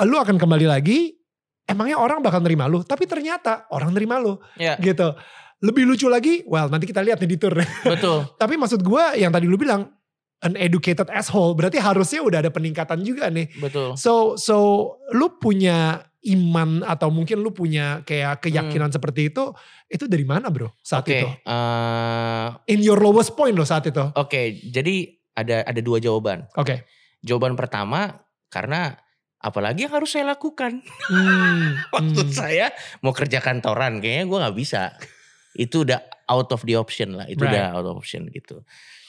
[0.01, 1.19] lu akan kembali lagi.
[1.65, 2.85] Emangnya orang bakal nerima lu.
[2.85, 5.11] Tapi ternyata orang nerima lu ya, gitu.
[5.65, 7.57] Lebih lucu lagi, well nanti kita lihat nih di tour.
[7.83, 8.21] betul.
[8.41, 9.89] Tapi maksud gue yang tadi lu bilang,
[10.41, 13.47] an educated asshole, berarti harusnya udah ada peningkatan juga nih.
[13.55, 13.95] Betul.
[13.95, 14.55] So, so
[15.09, 19.53] lu punya iman atau mungkin lu punya kayak keyakinan seperti itu,
[19.85, 21.13] itu dari mana bro saat Hmm.
[21.13, 21.29] Oke, itu?
[21.45, 24.01] eh, In your lowest point loh saat itu.
[24.01, 24.41] oke.
[24.65, 24.95] Jadi
[25.33, 26.49] ada ada dua jawaban.
[26.55, 26.85] Oke.
[27.21, 28.97] Jawaban pertama karena
[29.37, 30.81] apalagi yang harus saya lakukan.
[31.09, 32.35] Hmm, Maksud hmm.
[32.35, 34.93] saya mau kerja kantoran kayaknya gue nggak bisa.
[35.53, 37.25] Itu udah out of the option lah.
[37.25, 37.53] Itu Right.
[37.53, 38.65] udah out of option gitu.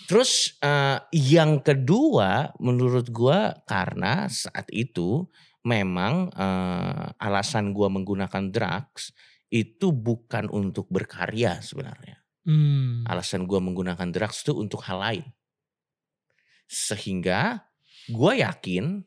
[0.07, 5.27] Terus eh, yang kedua menurut gue karena saat itu
[5.67, 9.11] memang eh, alasan gue menggunakan drugs
[9.51, 12.23] itu bukan untuk berkarya sebenarnya.
[12.47, 13.03] Hmm.
[13.07, 15.27] Alasan gue menggunakan drugs itu untuk hal lain.
[16.71, 17.67] Sehingga
[18.07, 19.03] gue yakin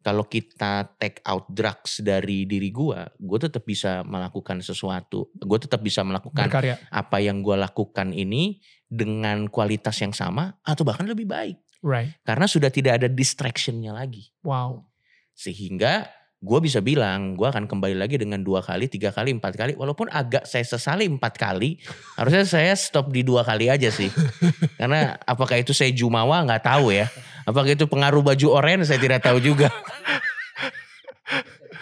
[0.00, 5.28] kalau kita take out drugs dari diri gue, gue tetap bisa melakukan sesuatu.
[5.36, 6.80] Gue tetap bisa melakukan Berkarya.
[6.88, 8.56] apa yang gue lakukan ini
[8.88, 11.60] dengan kualitas yang sama atau bahkan lebih baik.
[11.84, 12.16] Right.
[12.26, 14.34] Karena sudah tidak ada distractionnya lagi.
[14.42, 14.88] Wow.
[15.36, 19.72] Sehingga gue bisa bilang gue akan kembali lagi dengan dua kali, tiga kali, empat kali.
[19.78, 21.78] Walaupun agak saya sesali empat kali,
[22.18, 24.10] harusnya saya stop di dua kali aja sih.
[24.80, 27.06] Karena apakah itu saya jumawa nggak tahu ya.
[27.46, 29.70] Apakah itu pengaruh baju oranye saya tidak tahu juga.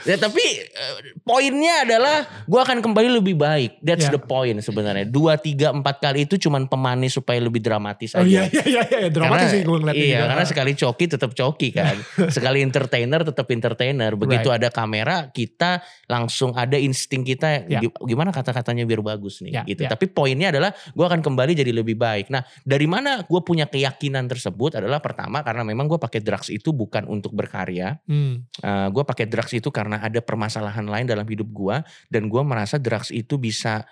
[0.07, 3.79] ya tapi eh, poinnya adalah gue akan kembali lebih baik.
[3.81, 4.13] That's Ya.
[4.13, 5.03] the point sebenarnya.
[5.05, 8.47] Dua, tiga, empat kali itu cuman pemanis supaya lebih dramatis Oh aja.
[8.47, 9.09] iya iya iya, iya.
[9.09, 10.29] dramatis sih gue ngeliatnya Iya, juga.
[10.31, 11.97] karena sekali coki tetap coki kan.
[12.37, 14.15] sekali entertainer tetap entertainer.
[14.15, 19.63] Begitu ada kamera, kita langsung ada insting kita gi- gimana kata-katanya biar bagus nih Ya,
[19.65, 19.83] gitu.
[19.83, 19.91] ya.
[19.91, 22.29] Tapi poinnya adalah gue akan kembali jadi lebih baik.
[22.29, 26.71] Nah, dari mana gue punya keyakinan tersebut adalah pertama karena memang gue pakai drugs itu
[26.71, 27.99] bukan untuk berkarya.
[28.07, 28.47] Hmm,
[28.87, 31.77] gue pakai drugs itu karena ada permasalahan lain dalam hidup gue
[32.13, 33.85] dan gue merasa drugs itu bisa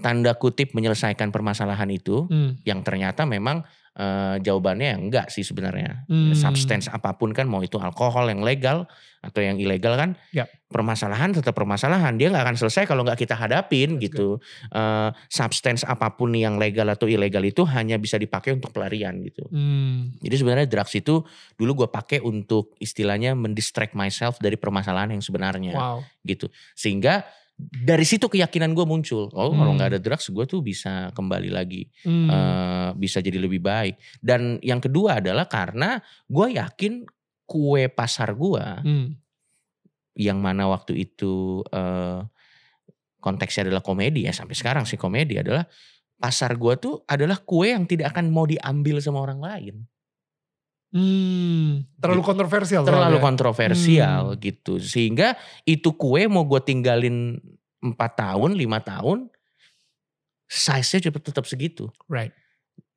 [0.00, 6.06] tanda kutip menyelesaikan permasalahan itu hmm, yang ternyata memang eh, jawabannya enggak sih sebenarnya.
[6.06, 6.30] Hmm.
[6.32, 8.86] Substance apa pun kan mau itu alkohol yang legal
[9.20, 10.48] atau yang ilegal kan Ya.
[10.72, 14.40] permasalahan tetap permasalahan dia nggak akan selesai kalau nggak kita hadapin That's gitu.
[14.72, 19.44] Eh, substance apa pun yang legal atau ilegal itu hanya bisa dipakai untuk pelarian gitu.
[19.50, 20.22] hmm.
[20.24, 21.20] Jadi sebenarnya drugs itu
[21.54, 26.00] dulu gue pakai untuk istilahnya mendistract myself dari permasalahan yang sebenarnya Wow.
[26.24, 26.48] gitu.
[26.72, 27.28] Sehingga
[27.68, 29.28] dari situ keyakinan gue muncul.
[29.30, 29.76] Oh kalau Hmm.
[29.76, 32.28] nggak ada drugs gue tuh bisa kembali lagi, Hmm.
[32.28, 34.00] eh, bisa jadi lebih baik.
[34.18, 37.04] Dan yang kedua adalah karena gue yakin
[37.44, 39.06] kue pasar gue Hmm.
[40.14, 42.20] yang mana waktu itu eh,
[43.20, 45.68] konteksnya adalah komedi ya sampai sekarang sih komedi adalah
[46.16, 49.76] pasar gue tuh adalah kue yang tidak akan mau diambil sama orang lain.
[50.90, 51.86] Hmm.
[51.96, 52.82] Terlalu kontroversial.
[52.82, 53.22] terlalu soalnya.
[53.22, 54.38] kontroversial Hmm.
[54.38, 57.38] gitu sehingga itu kue mau gue tinggalin
[57.78, 59.30] empat tahun lima tahun
[60.44, 62.34] size nya tetap tetap segitu Right.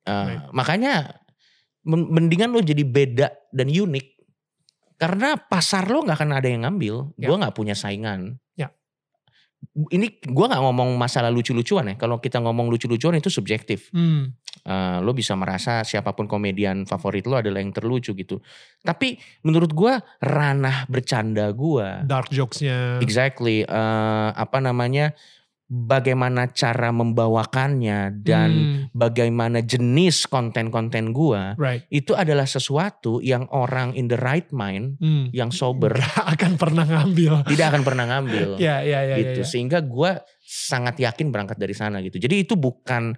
[0.02, 0.50] Eh, Right.
[0.50, 1.22] makanya
[1.82, 4.06] men- mendingan lo jadi beda dan unik
[4.96, 7.30] karena pasar lo nggak akan ada yang ngambil Ya.
[7.30, 8.42] gue nggak punya saingan.
[9.90, 14.32] Ini gue nggak ngomong masalah lucu-lucuan ya kalau kita ngomong lucu-lucuan itu subjektif Hmm.
[14.64, 18.40] Eh, lo bisa merasa siapa pun komedian favorit lo adalah yang terlucu gitu.
[18.80, 22.96] Tapi menurut gua ranah bercanda gua, Dark jokesnya.
[23.04, 25.12] exactly eh, apa namanya,
[25.66, 28.80] bagaimana cara membawakannya dan Hmm.
[28.92, 31.88] bagaimana jenis konten-konten gua Right.
[31.88, 35.32] itu adalah sesuatu yang orang in the right mind Hmm.
[35.32, 37.48] yang sober Gak akan pernah ngambil.
[37.48, 39.16] tidak akan pernah ngambil Ya ya ya.
[39.16, 39.48] gitu ya, ya.
[39.48, 42.20] sehingga gua sangat yakin berangkat dari sana gitu.
[42.20, 43.16] Jadi itu bukan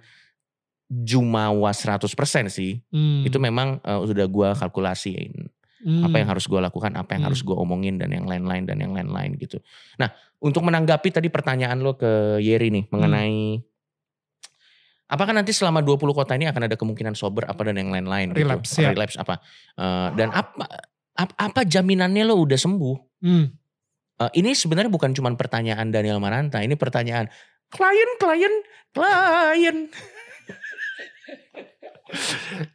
[0.87, 2.07] jumawa 100%
[2.47, 2.79] sih.
[2.89, 3.27] Hmm.
[3.27, 6.01] itu memang eh, sudah gua kalkulasiin Hmm.
[6.03, 7.29] apa yang harus gua lakukan apa yang Hmm.
[7.29, 9.61] harus gua omongin dan yang lain-lain dan yang lain-lain gitu
[9.95, 12.07] nah untuk menanggapi tadi pertanyaan lo ke
[12.39, 13.61] Yeri nih mengenai
[15.07, 18.73] apakah nanti selama 20 kota ini akan ada kemungkinan sober apa dan yang lain-lain Relapse,
[18.73, 18.91] gitu ya.
[18.91, 19.37] relapse apa
[19.73, 20.65] Eh, dan apa
[21.15, 23.49] ap- apa jaminannya lo udah sembuh Hmm.
[24.17, 27.29] Eh, ini sebenarnya bukan cuma pertanyaan Daniel Maranta ini pertanyaan
[27.67, 28.53] klien klien
[28.91, 29.77] klien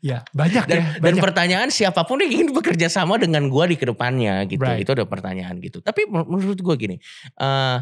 [0.00, 0.84] Ya banyak dan, ya.
[0.94, 1.22] dan Banyak.
[1.22, 4.80] pertanyaan siapa pun yang ingin bekerja sama dengan gua di ke depannya gitu Right.
[4.80, 7.00] itu ada pertanyaan gitu tapi menur- menurut gua gini
[7.34, 7.78] eh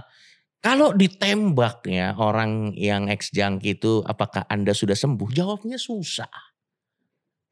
[0.60, 6.28] kalau ditembak ya orang yang ex junkie itu apakah anda sudah sembuh jawabnya susah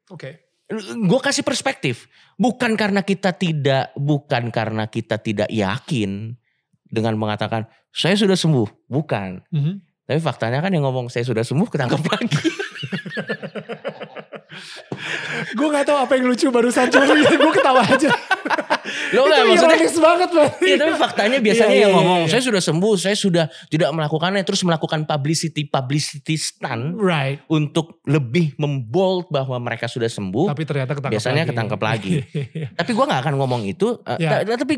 [0.09, 0.53] Oke.
[0.69, 6.37] gue kasih perspektif bukan karena kita tidak bukan karena kita tidak yakin
[6.85, 9.75] dengan mengatakan saya sudah sembuh bukan Mhm.
[10.05, 12.49] tapi faktanya kan yang ngomong saya sudah sembuh ketangkep lagi
[15.51, 18.11] Gue gak tahu apa yang lucu barusan cuma gue ketawa aja.
[19.11, 20.49] lo Itu ironis banget loh.
[20.59, 22.31] Iya tapi faktanya biasanya Iya, yang iya, ngomong iya.
[22.31, 27.45] saya sudah sembuh, saya sudah tidak melakukannya terus melakukan publicity publicity stunt Right.
[27.47, 30.49] untuk lebih membold bahwa mereka sudah sembuh.
[30.49, 31.51] Tapi ternyata ketangkap biasanya lagi.
[31.53, 32.13] ketangkap lagi.
[32.81, 33.89] tapi gua nggak akan ngomong itu.
[34.05, 34.41] eh, Ya.
[34.41, 34.75] ta- Tapi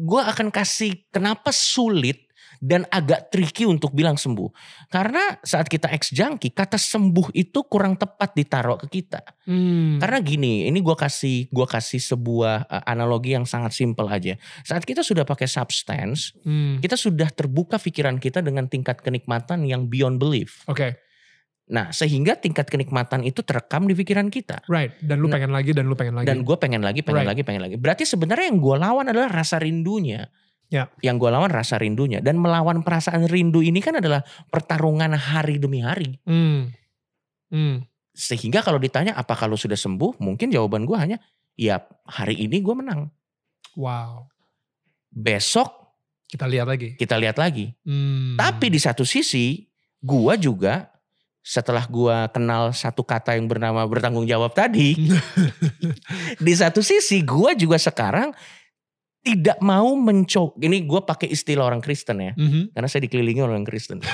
[0.00, 2.23] gua akan kasih kenapa sulit
[2.64, 4.48] dan agak tricky untuk bilang sembuh.
[4.88, 9.20] Karena saat kita ex junkie, kata sembuh itu kurang tepat ditaruh ke kita.
[9.44, 10.00] Hmm.
[10.00, 14.40] Karena gini, ini gua kasih gua kasih sebuah uh, analogi yang sangat simpel aja.
[14.64, 16.80] Saat kita sudah pakai substance, Hmm.
[16.80, 20.64] kita sudah terbuka pikiran kita dengan tingkat kenikmatan yang beyond belief.
[20.64, 20.96] Oke.
[21.64, 24.68] Nah, sehingga tingkat kenikmatan itu terekam di pikiran kita.
[24.68, 24.92] Right.
[25.00, 26.28] Dan lu Nah, pengen lagi dan lu pengen lagi.
[26.28, 27.30] Dan gue pengen lagi, pengen Right.
[27.32, 27.76] lagi, pengen lagi.
[27.80, 30.28] Berarti sebenarnya yang gue lawan adalah rasa rindunya.
[30.74, 30.90] Ya.
[30.98, 32.18] Yang gue lawan rasa rindunya.
[32.18, 36.18] Dan melawan perasaan rindu ini kan adalah pertarungan hari demi hari.
[36.26, 36.74] Hmm.
[37.54, 37.86] Hmm.
[38.10, 41.22] Sehingga kalau ditanya apa kalau sudah sembuh, mungkin jawaban gue hanya,
[41.54, 41.78] ya
[42.10, 43.14] hari ini gue menang.
[43.78, 44.30] Wow.
[45.14, 45.70] Besok
[46.26, 46.98] Kita lihat lagi.
[46.98, 47.70] kita lihat lagi.
[47.86, 48.34] Hmm.
[48.34, 49.70] Tapi di satu sisi,
[50.02, 50.90] gua juga
[51.44, 54.98] setelah gua kenal satu kata yang bernama bertanggung jawab tadi,
[56.46, 58.34] di satu sisi gua juga sekarang
[59.24, 60.52] tidak mau mencoba.
[60.60, 62.76] Ini gua pakai istilah orang Kristen ya, Mhm.
[62.76, 64.04] karena saya dikelilingi orang Kristen.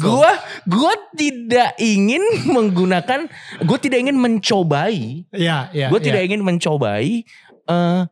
[0.00, 0.32] gua
[0.64, 3.28] gua tidak ingin menggunakan,
[3.64, 5.88] gua tidak ingin mencobai Ya, ya.
[5.92, 6.06] gue ya.
[6.12, 7.24] tidak ingin mencobai
[7.68, 8.02] eh,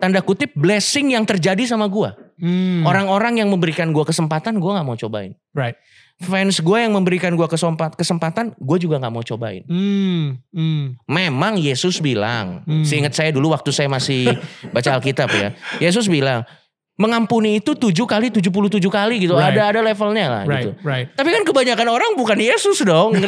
[0.00, 2.16] tanda kutip blessing yang terjadi sama gua.
[2.40, 2.82] Hmm.
[2.82, 5.36] Orang-orang yang memberikan gua kesempatan, gua nggak mau cobain.
[5.52, 5.76] Right.
[6.22, 9.66] Fans gue yang memberikan gua kesempatan, kesempatan, gue juga nggak mau cobain.
[9.66, 10.38] Hmm.
[10.48, 10.94] Hmm.
[11.04, 12.86] Memang Yesus bilang, Hmm.
[12.86, 14.30] seingat saya dulu waktu saya masih
[14.70, 16.46] baca Alkitab ya, Yesus bilang
[16.94, 19.34] mengampuni itu tujuh kali, 77 kali gitu.
[19.34, 19.56] Right.
[19.56, 20.62] Ada ada levelnya lah Right.
[20.62, 20.70] gitu.
[20.80, 21.06] Right.
[21.10, 23.18] Tapi kan kebanyakan orang bukan Yesus dong.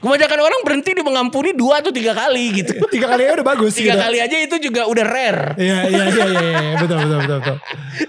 [0.00, 2.72] kebanyakan orang berhenti di mengampuni dua atau tiga kali gitu.
[2.94, 3.74] Tiga kali udah bagus.
[3.74, 4.04] Tiga gitu.
[4.06, 5.42] kali aja itu juga udah rare.
[5.58, 6.72] Iya iya iya iya iya.
[6.78, 7.56] betul betul betul betul.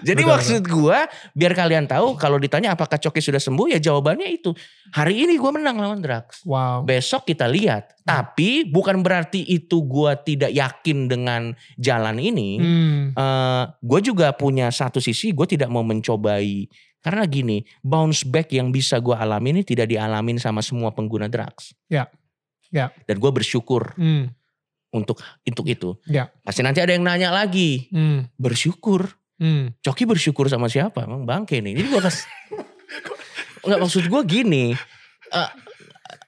[0.06, 1.00] Jadi Betul, maksud gua
[1.34, 4.54] biar kalian tahu kalau ditanya apakah Coki sudah sembuh ya jawabannya itu.
[4.94, 6.46] Hari ini gua menang lawan drugs.
[6.46, 6.86] Wow.
[6.86, 7.98] Besok kita lihat.
[8.06, 12.50] Tapi bukan berarti itu gua tidak yakin dengan jalan ini.
[12.62, 13.04] Hmm.
[13.16, 16.68] Eh, gue juga punya satu sisi gue tidak mau mencobai
[17.06, 21.78] karena gini bounce back yang bisa gue alami ini tidak dialamin sama semua pengguna drugs.
[21.86, 22.10] Ya.
[22.74, 22.89] Ya.
[23.06, 24.34] Dan gue bersyukur Hmm.
[24.89, 25.94] untuk untuk itu.
[26.10, 26.34] Ya.
[26.41, 28.26] Pasti nanti ada yang nanya lagi Hmm.
[28.36, 29.13] bersyukur.
[29.38, 29.70] Hmm.
[29.80, 31.06] Coki bersyukur sama siapa?
[31.06, 31.78] Emang bangke nih.
[31.78, 32.26] Jadi gue kas.
[33.65, 34.65] Nggak maksud gue gini.
[35.28, 35.50] eh,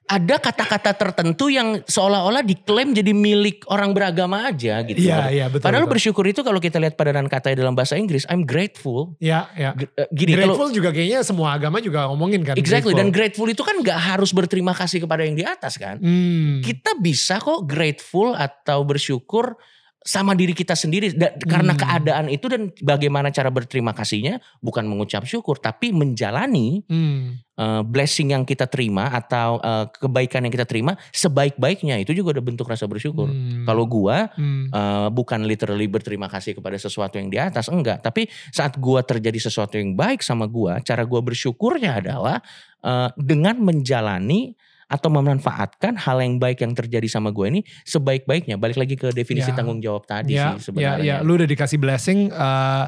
[0.08, 5.04] ada kata-kata tertentu yang seolah-olah diklaim jadi milik orang beragama aja gitu.
[5.04, 5.68] Iya iya betul.
[5.68, 5.94] Padahal betul.
[6.00, 9.20] bersyukur itu kalau kita lihat padanan katanya dalam bahasa Inggris, I'm grateful.
[9.20, 9.76] Ya ya.
[9.76, 12.56] G- eh, Gini kalau Grateful juga kayaknya semua agama juga ngomongin kan.
[12.56, 13.44] exactly dan grateful.
[13.44, 16.00] grateful itu kan nggak harus berterima kasih kepada yang di atas kan.
[16.00, 16.64] Hmm.
[16.64, 19.60] Kita bisa kok grateful atau bersyukur
[20.08, 21.82] sama diri kita sendiri Da- karena Hmm.
[21.84, 27.44] keadaan itu dan bagaimana cara berterima kasihnya bukan mengucap syukur tapi menjalani Hmm.
[27.58, 32.46] eh, blessing yang kita terima atau eh, kebaikan yang kita terima sebaik-baiknya itu juga udah
[32.46, 33.28] bentuk rasa bersyukur.
[33.28, 33.68] Hmm.
[33.68, 34.70] Kalau gua Hmm.
[34.70, 39.42] Uh, bukan literally berterima kasih kepada sesuatu yang di atas enggak tapi saat gua terjadi
[39.42, 42.38] sesuatu yang baik sama gua cara gua bersyukurnya adalah
[42.86, 44.54] uh, dengan menjalani
[44.88, 49.52] atau memanfaatkan hal yang baik yang terjadi sama gue ini sebaik-baiknya balik lagi ke definisi
[49.52, 49.56] Ya.
[49.56, 52.20] tanggung jawab tadi ya, sih ya, ya, sebenarnya lu udah dikasih blessing.
[52.32, 52.86] eh,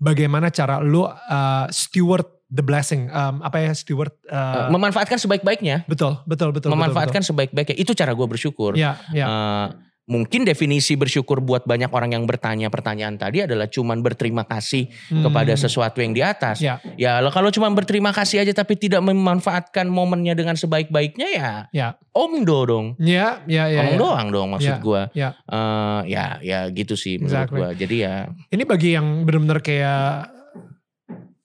[0.00, 3.08] bagaimana cara lu eh, steward the blessing?
[3.08, 4.12] Em, apa ya steward?
[4.28, 6.68] Uh, memanfaatkan sebaik-baiknya betul, betul, betul.
[6.68, 8.84] memanfaatkan sebaik-baiknya itu cara gue bersyukur betul.
[8.84, 9.24] Ya, ya.
[9.24, 9.66] Uh,
[10.12, 15.24] mungkin definisi bersyukur buat banyak orang yang bertanya pertanyaan tadi adalah cuman berterima kasih Hmm.
[15.24, 19.86] kepada sesuatu yang di atas Ya, Ya kalau cuma berterima kasih aja tapi tidak memanfaatkan
[19.86, 22.86] momennya dengan sebaik-baiknya ya ya, omdo dong.
[23.00, 23.80] ya, ya, ya.
[23.80, 23.98] Omong ya.
[23.98, 25.02] doang dong maksud Ya, gua.
[25.12, 25.28] ya.
[25.42, 27.56] Eh, ya ya gitu sih menurut Exactly.
[27.56, 27.68] gua.
[27.72, 28.14] Jadi ya
[28.48, 30.28] Ini bagi yang benar-benar kayak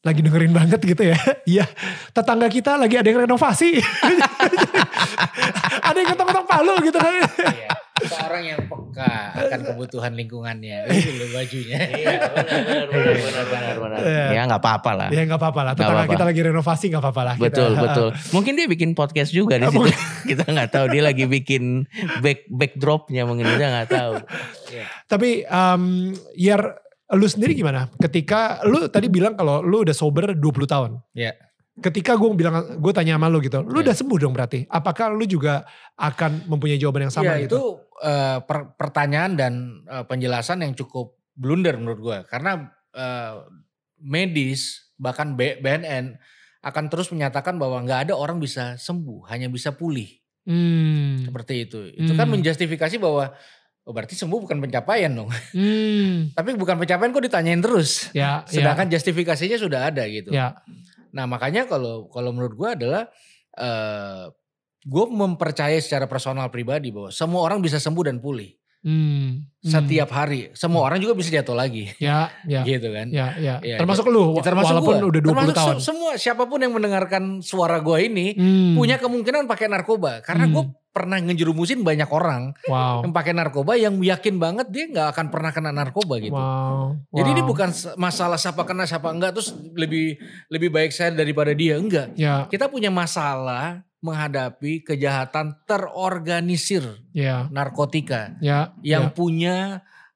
[0.03, 1.15] lagi dengerin banget gitu ya.
[1.47, 1.63] Iya,
[2.11, 3.75] tetangga kita lagi ada yang renovasi.
[5.83, 7.11] ada yang ketok-ketok palu gitu kan.
[8.07, 8.15] Iya.
[8.17, 10.77] Seorang yang peka akan kebutuhan lingkungannya.
[10.87, 11.77] Itu loh bajunya.
[11.83, 12.11] Iya
[12.87, 13.99] benar benar benar benar.
[13.99, 14.25] Iya.
[14.31, 15.07] Ya nggak apa-apa lah.
[15.09, 16.13] Ya nggak apa-apa lah, tetangga apa-apa.
[16.15, 17.35] kita lagi renovasi nggak apa-apa lah.
[17.35, 18.07] Kita- Betul betul.
[18.35, 19.83] Mungkin dia bikin podcast juga di situ.
[20.29, 21.85] kita nggak tahu dia lagi bikin
[22.19, 24.13] back backdropnya mungkin kita nggak tahu.
[25.05, 26.59] Tapi um, Yer,
[27.09, 27.87] lu sendiri gimana?
[27.93, 30.91] Ketika lu tadi bilang kalau lu udah sober 20 tahun.
[31.13, 31.33] Iya.
[31.77, 33.89] Ketika gue bilang, gue tanya sama lu gitu, lu Iya.
[33.89, 34.65] udah sembuh dong berarti.
[34.65, 35.61] Apakah lu juga
[35.93, 37.53] akan mempunyai jawaban yang sama Iya, gitu?
[37.53, 37.61] itu
[37.99, 42.17] eh, per- pertanyaan dan eh, penjelasan yang cukup blunder menurut gue.
[42.25, 43.33] Karena eh,
[43.97, 46.17] medis bahkan B- BNN
[46.59, 50.09] akan terus menyatakan bahwa nggak ada orang bisa sembuh, hanya bisa pulih.
[50.43, 51.21] Hmm.
[51.23, 51.79] Seperti itu.
[51.93, 52.39] Itu kan Hmm.
[52.39, 53.31] menjustifikasi bahwa
[53.83, 55.29] oh berarti sembuh bukan pencapaian dong.
[55.53, 56.33] Hmm.
[56.33, 58.09] Tapi bukan pencapaian kok ditanyain terus.
[58.11, 60.29] Ya, Sedangkan justifikasinya sudah ada gitu.
[60.29, 60.57] ya,
[61.11, 63.03] Nah makanya kalau kalau menurut gue adalah
[63.53, 64.23] eh
[64.79, 69.43] gue mempercayai secara personal pribadi bahwa semua orang bisa sembuh dan pulih Hmm.
[69.59, 69.67] Hmm.
[69.67, 70.53] setiap hari.
[70.53, 73.09] Semua orang juga bisa jatuh lagi, Ya, ya, gitu kan.
[73.09, 73.59] ya, ya.
[73.59, 75.09] Ya, Termasuk lu, Ya, termasuk walaupun gua.
[75.09, 75.75] udah 20 Termasuk tahun.
[75.75, 78.77] se- semua siapa pun yang mendengarkan suara gue ini Hmm.
[78.77, 80.53] punya kemungkinan pakai narkoba karena Hmm.
[80.53, 80.63] gue
[80.97, 83.05] pernah ngejerumusin banyak orang Wow.
[83.05, 86.33] yang pakai narkoba yang yakin banget dia nggak akan pernah kena narkoba gitu.
[86.33, 86.97] Wow.
[87.13, 87.49] Jadi ini wow.
[87.53, 87.69] bukan
[88.01, 90.17] masalah siapa kena siapa enggak terus lebih
[90.49, 92.17] lebih baik saya daripada dia enggak.
[92.17, 98.73] Ya, Kita punya masalah menghadapi kejahatan terorganisir ya, narkotika ya.
[98.81, 99.13] yang ya.
[99.13, 99.55] punya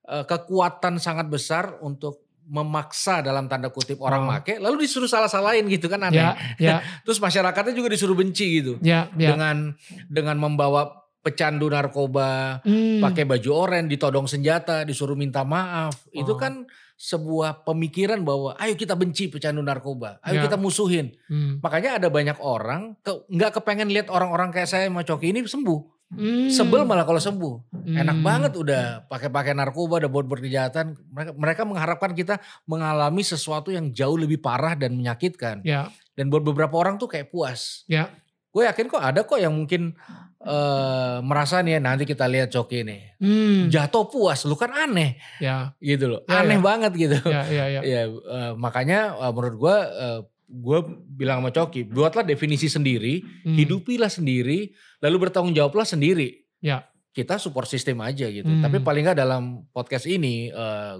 [0.10, 4.30] eh, kekuatan sangat besar untuk memaksa dalam tanda kutip orang Oh.
[4.30, 6.20] make lalu disuruh salah-salahin gitu kan aneh.
[6.20, 6.76] Ya, ya,
[7.08, 9.32] Terus masyarakatnya juga disuruh benci gitu ya, ya.
[9.32, 9.72] dengan
[10.06, 13.00] dengan membawa pecandu narkoba Hmm.
[13.00, 16.36] pakai baju oranye ditodong senjata disuruh minta maaf itu Oh.
[16.36, 16.66] kan
[16.98, 20.44] sebuah pemikiran bahwa ayo kita benci pecandu narkoba ayo Ya.
[20.44, 21.58] kita musuhin Hmm.
[21.58, 25.80] makanya ada banyak orang ke- nggak kepengen lihat orang-orang kayak saya sama Coki ini sembuh
[26.12, 26.48] Hmm.
[26.48, 28.22] sebel malah kalau sembuh enak Hmm.
[28.22, 34.16] banget udah pakai-pakai narkoba udah buat kejahatan mereka, mereka mengharapkan kita mengalami sesuatu yang jauh
[34.16, 38.12] lebih parah dan menyakitkan Ya, dan buat beberapa orang tuh kayak puas ya.
[38.50, 39.96] gue yakin kok ada kok yang mungkin
[40.42, 43.02] eh merasa nih ya nanti kita lihat Coki nih.
[43.16, 43.70] Hmm.
[43.70, 46.22] Jatuh puas, lu kan aneh Ya, gitu loh.
[46.26, 46.62] Ya, aneh ya.
[46.62, 47.18] banget gitu.
[47.24, 47.82] ya, ya, ya.
[47.88, 50.20] Ya, eh, makanya eh, menurut gua eh,
[50.54, 53.56] gua bilang sama Coki, buatlah definisi sendiri, Hmm.
[53.56, 56.44] hidupilah sendiri, lalu bertanggung jawablah sendiri.
[56.60, 56.86] Ya.
[57.12, 58.46] Kita support sistem aja gitu.
[58.46, 58.60] Hmm.
[58.60, 60.96] Tapi paling nggak dalam podcast ini eh,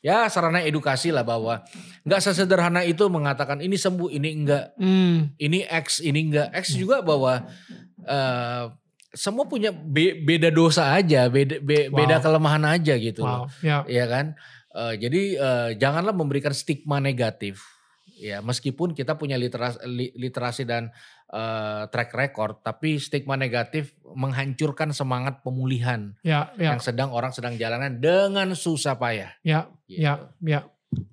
[0.00, 1.60] ya sarana edukasi lah bahwa
[2.02, 5.32] nggak sesederhana itu mengatakan ini sembuh, ini enggak, Hmm.
[5.36, 6.48] ini X, ini enggak.
[6.56, 7.44] X juga bahwa
[8.00, 8.64] eh,
[9.10, 11.98] semua punya be- beda dosa aja, beda be- Wow.
[11.98, 13.44] beda kelemahan aja gitu loh.
[13.44, 13.60] Wow.
[13.60, 13.78] Ya.
[13.84, 14.26] Iya kan?
[14.70, 17.58] Eh, jadi eh, janganlah memberikan stigma negatif.
[18.20, 20.92] Ya, meskipun kita punya literasi, li- literasi dan
[21.26, 27.56] eh, track record, tapi stigma negatif menghancurkan semangat pemulihan Ya, ya, yang sedang orang sedang
[27.56, 29.32] jalanan dengan susah payah.
[29.40, 30.04] ya, Gitu.
[30.04, 30.68] ya, ya.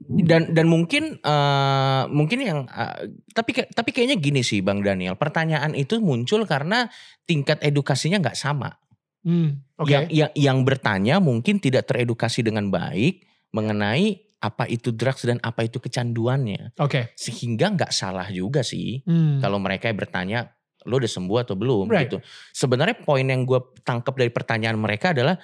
[0.10, 5.72] dan dan mungkin eh, mungkin yang eh, tapi tapi kayaknya gini sih Bang Daniel pertanyaan
[5.74, 6.90] itu muncul karena
[7.24, 8.76] tingkat edukasinya nggak sama
[9.22, 9.60] Hmm.
[9.76, 9.92] Oke.
[9.92, 15.66] yang, yang yang bertanya mungkin tidak teredukasi dengan baik mengenai apa itu drugs dan apa
[15.66, 17.14] itu kecanduannya Oke.
[17.14, 19.42] sehingga nggak salah juga sih Hmm.
[19.42, 20.54] kalau mereka bertanya
[20.86, 22.06] lo udah sembuh atau belum Right.
[22.06, 22.22] gitu
[22.54, 25.36] sebenarnya poin yang gue tangkap dari pertanyaan mereka adalah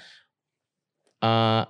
[1.19, 1.63] eh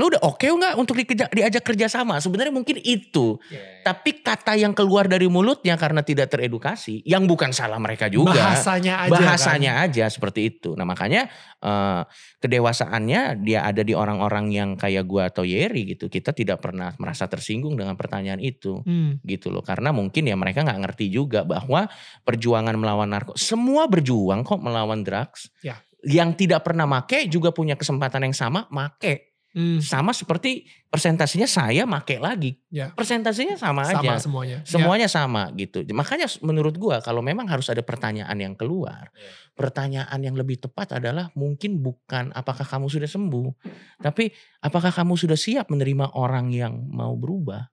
[0.00, 3.36] lo udah oke nggak untuk dikeja- diajak kerja sama sebenarnya mungkin itu
[3.80, 8.36] tapi kata yang keluar dari mulutnya karena tidak teredukasi, yang bukan salah mereka juga.
[8.36, 9.12] Bahasanya aja.
[9.12, 9.84] bahasanya kan?
[9.88, 10.76] aja seperti itu.
[10.76, 12.02] Nah makanya eh,
[12.44, 16.12] kedewasaannya dia ada di orang-orang yang kayak gua atau Yeri gitu.
[16.12, 19.16] Kita tidak pernah merasa tersinggung dengan pertanyaan itu Hmm.
[19.24, 19.64] gitu loh.
[19.64, 21.88] Karena mungkin ya mereka nggak ngerti juga bahwa
[22.24, 25.48] perjuangan melawan narko, semua berjuang kok melawan drugs.
[25.64, 25.80] Ya.
[26.00, 29.29] Yang tidak pernah make juga punya kesempatan yang sama make.
[29.50, 29.82] Hmm.
[29.82, 32.54] Sama seperti persentasinya saya make lagi.
[32.70, 32.94] Ya.
[32.94, 34.22] Persentasinya sama, Sama aja.
[34.22, 34.58] semuanya.
[34.62, 34.68] Ya.
[34.68, 35.82] Semuanya sama gitu.
[35.90, 39.10] Makanya menurut gua kalau memang harus ada pertanyaan yang keluar.
[39.10, 39.30] Iya.
[39.58, 43.50] Pertanyaan yang lebih tepat adalah mungkin bukan apakah kamu sudah sembuh,
[43.98, 44.30] tapi
[44.62, 47.66] apakah kamu sudah siap menerima orang yang mau berubah?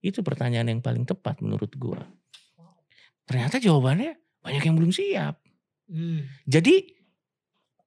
[0.00, 2.00] Itu pertanyaan yang paling tepat menurut gua.
[3.28, 5.36] Ternyata jawabannya banyak yang belum siap.
[5.92, 6.24] Hmm.
[6.48, 6.99] Jadi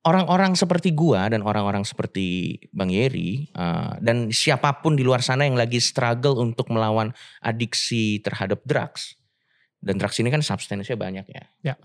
[0.04, 5.48] orang-orang seperti gua dan orang-orang seperti Bang Yeri uh, dan siapa pun di luar sana
[5.48, 9.16] yang lagi struggle untuk melawan adiksi terhadap drugs
[9.84, 11.44] dan drugs ini kan substansinya banyak ya.
[11.62, 11.76] Ya.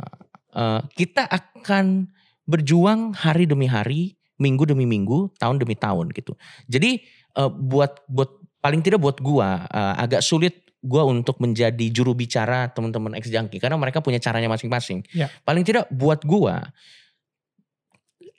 [0.54, 2.08] Uh, kita akan
[2.46, 6.38] berjuang hari demi hari, minggu demi minggu, tahun demi tahun gitu.
[6.70, 7.02] Jadi
[7.36, 8.30] uh, buat buat
[8.62, 13.58] paling tidak buat gua uh, agak sulit gua untuk menjadi juru bicara teman-teman ex junkie
[13.58, 15.02] karena mereka punya caranya masing-masing.
[15.10, 15.26] Ya.
[15.42, 16.70] Paling tidak buat gua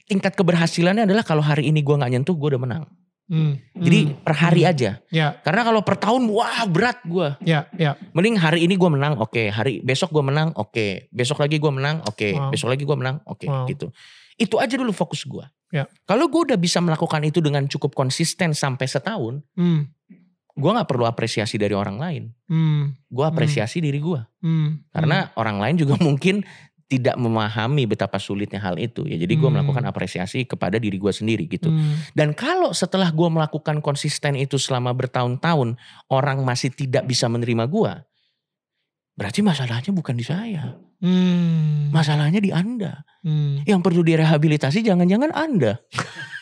[0.10, 2.84] tingkat keberhasilannya adalah kalau hari ini gua nggak nyentuh gua udah menang.
[3.30, 3.62] Hmm.
[3.78, 4.13] Jadi Hmm.
[4.26, 4.72] per hari Hmm.
[4.74, 4.91] aja.
[5.13, 7.38] Ya, Karena kalau per tahun wah berat gua.
[7.45, 7.93] ya, ya.
[8.17, 9.54] Mending hari ini gua menang, oke.
[9.54, 11.06] Hari besok gua menang, oke.
[11.13, 12.26] Besok lagi gua menang, oke.
[12.34, 12.50] Wow.
[12.50, 13.45] Besok lagi gua menang, oke.
[13.45, 13.69] Wow.
[13.69, 13.93] Gitu.
[14.34, 15.45] Itu aja dulu fokus gua.
[15.69, 15.86] Ya.
[16.10, 19.93] Kalau gua udah bisa melakukan itu dengan cukup konsisten sampai setahun, Hmm.
[20.58, 22.24] gua nggak perlu apresiasi dari orang lain.
[22.50, 22.98] Hmm.
[23.08, 24.26] Gua apresiasi diri gua.
[24.41, 24.82] Hmm.
[24.89, 26.41] Karena orang lain juga mungkin
[26.89, 29.13] tidak memahami betapa sulitnya hal itu ya.
[29.13, 29.62] Jadi gua Hmm.
[29.62, 31.69] melakukan apresiasi kepada diri gua sendiri gitu.
[31.69, 32.02] Hmm.
[32.17, 35.78] Dan kalau setelah gua melakukan konsisten itu selama bertahun-tahun,
[36.10, 38.10] orang masih tidak bisa menerima gua,
[39.13, 40.82] berarti masalahnya bukan di saya.
[40.99, 41.93] Hmm.
[41.93, 43.06] Masalahnya di Anda.
[43.21, 43.62] Hmm.
[43.63, 45.78] Yang perlu direhabilitasi jangan-jangan Anda.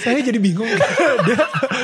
[0.00, 0.66] Saya jadi bingung.
[1.28, 1.36] Dia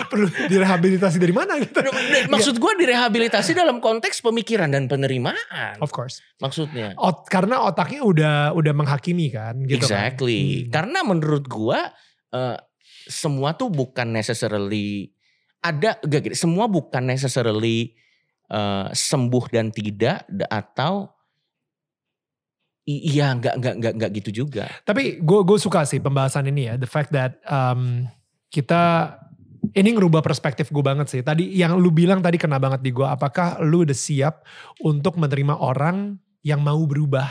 [0.09, 1.85] perlu direhabilitasi dari mana gitu.
[2.33, 5.77] Maksud gua direhabilitasi dalam konteks pemikiran dan penerimaan.
[5.79, 6.25] Of course.
[6.41, 6.97] Maksudnya.
[6.97, 10.13] Ot, karena otaknya udah udah menghakimi kan gitu kan.
[10.13, 10.67] exactly.
[10.67, 10.73] Hmm.
[10.73, 11.93] Karena menurut gua
[12.33, 12.57] eh,
[13.07, 15.13] semua tuh bukan necessarily
[15.63, 17.95] ada gak gini, semua bukan necessarily
[18.51, 21.16] eh, sembuh dan tidak da- atau
[22.87, 24.71] i- iya nggak nggak nggak nggak gitu juga.
[24.87, 28.07] Tapi gue gue suka sih pembahasan ini ya, the fact that um,
[28.49, 29.15] kita
[29.75, 31.21] ini ngerubah perspektif gue banget sih.
[31.27, 33.05] Tadi yang lu bilang tadi kena banget di gue.
[33.05, 34.47] Apakah lu udah siap
[34.87, 37.27] untuk menerima orang yang mau berubah?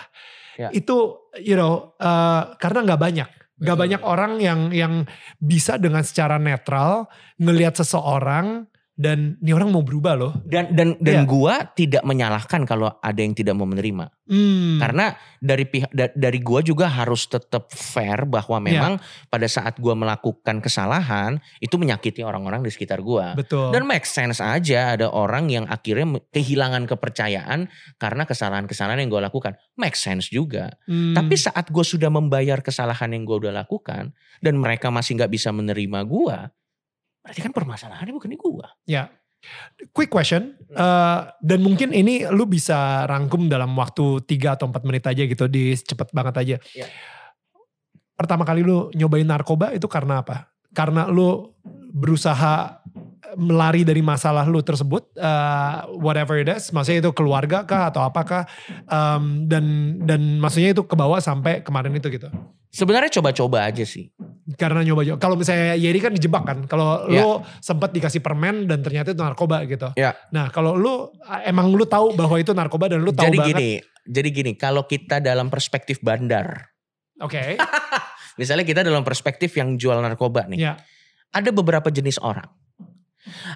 [0.60, 0.70] Ya.
[0.76, 3.30] Itu you know uh, karena nggak banyak.
[3.56, 3.84] Gak Betul.
[3.88, 4.94] banyak orang yang yang
[5.40, 7.08] bisa dengan secara netral
[7.40, 10.34] ngelihat seseorang dan ini orang mau berubah loh.
[10.48, 11.28] Dan dan dan Iya.
[11.28, 14.08] gua tidak menyalahkan kalau ada yang tidak mau menerima.
[14.26, 14.80] Hmm.
[14.80, 18.66] Karena dari pihak da- dari gua juga harus tetap fair bahwa Iya.
[18.66, 18.94] memang
[19.28, 23.36] pada saat gua melakukan kesalahan itu menyakiti orang-orang di sekitar gua.
[23.36, 23.76] betul.
[23.76, 29.60] Dan make sense aja ada orang yang akhirnya kehilangan kepercayaan karena kesalahan-kesalahan yang gue lakukan.
[29.76, 30.72] Make sense juga.
[30.88, 31.12] Hmm.
[31.12, 35.52] Tapi saat gue sudah membayar kesalahan yang gue udah lakukan dan mereka masih nggak bisa
[35.52, 36.38] menerima gue,
[37.22, 38.68] berarti kan permasalahannya bukan di gue.
[38.86, 39.10] Ya.
[39.94, 45.06] Quick question, eh, dan mungkin ini lu bisa rangkum dalam waktu 3 atau 4 menit
[45.06, 46.58] aja gitu, di cepet banget aja.
[46.74, 46.88] Iya.
[48.18, 50.50] Pertama kali lu nyobain narkoba itu karena apa?
[50.74, 51.54] Karena lu
[51.94, 52.82] berusaha
[53.36, 58.48] melari dari masalah lu tersebut, eh, whatever it is, maksudnya itu keluarga kah atau apakah,
[58.86, 59.64] Em, dan
[60.04, 62.28] dan maksudnya itu ke bawah sampai kemarin itu gitu.
[62.72, 64.12] Sebenarnya coba-coba aja sih.
[64.60, 66.58] Karena nyoba Kalau misalnya Yeri kan dijebak kan.
[66.68, 67.24] Kalau Ya.
[67.24, 69.96] lu sempat dikasih permen dan ternyata itu narkoba gitu.
[69.96, 70.14] Ya.
[70.30, 71.08] Nah kalau lu
[71.48, 73.56] emang lu tahu bahwa itu narkoba dan lu tahu jadi banget.
[73.56, 73.70] gini,
[74.06, 76.68] jadi gini, kalau kita dalam perspektif bandar,
[77.18, 77.56] Oke.
[78.40, 80.74] misalnya kita dalam perspektif yang jual narkoba nih, Ya.
[81.32, 82.46] ada beberapa jenis orang.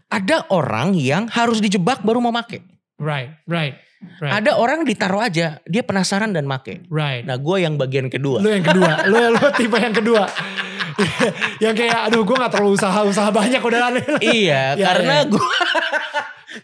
[0.10, 2.62] Ada orang yang harus dijebak baru mau make.
[3.00, 3.38] Right.
[3.46, 3.80] Right.
[4.20, 4.32] Right.
[4.32, 6.88] Ada orang ditaruh aja, dia penasaran dan make.
[6.88, 7.28] Right.
[7.28, 8.40] Nah gue yang bagian kedua.
[8.40, 9.04] Lu yang kedua.
[9.12, 10.24] lu, lu tipe yang kedua.
[11.64, 14.06] yang kayak aduh gue gak terlalu usaha-usaha banyak udah aneh.
[14.36, 15.32] iya, Ya, karena ya.
[15.32, 15.58] gue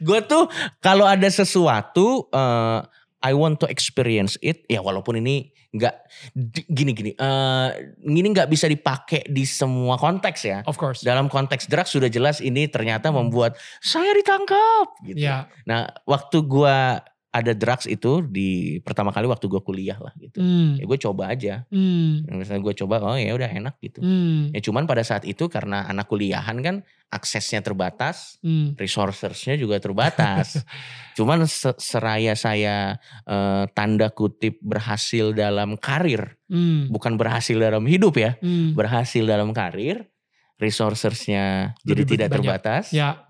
[0.01, 0.49] gue tuh
[0.81, 2.79] kalau ada sesuatu eh,
[3.25, 5.95] I want to experience it ya walaupun ini nggak
[6.31, 7.69] di- gini-gini eh
[8.07, 10.59] ini nggak bisa dipakai di semua konteks ya.
[10.63, 11.03] Of course.
[11.03, 15.27] Dalam konteks drugs sudah jelas ini ternyata membuat saya ditangkap gitu.
[15.27, 15.51] Ya.
[15.67, 17.03] Nah, waktu gua
[17.35, 20.39] ada drugs itu di pertama kali waktu gua kuliah lah gitu.
[20.39, 20.79] Hmm.
[20.79, 21.67] Ya gue coba aja.
[21.67, 22.23] Hmm.
[22.31, 23.99] Misalnya gue coba oh ya udah enak gitu.
[23.99, 24.55] Hmm.
[24.55, 26.75] Ya cuman pada saat itu karena anak kuliahan kan
[27.11, 28.71] aksesnya terbatas, Hmm.
[28.79, 30.63] resourcesnya juga terbatas.
[31.19, 36.87] cuman se- seraya saya eh, tanda kutip berhasil dalam karir, Hmm.
[36.87, 38.71] bukan berhasil dalam hidup ya, Hmm.
[38.73, 40.07] berhasil dalam karir,
[40.55, 42.35] resourcesnya jadi tidak banyak.
[42.41, 43.27] terbatas Ya.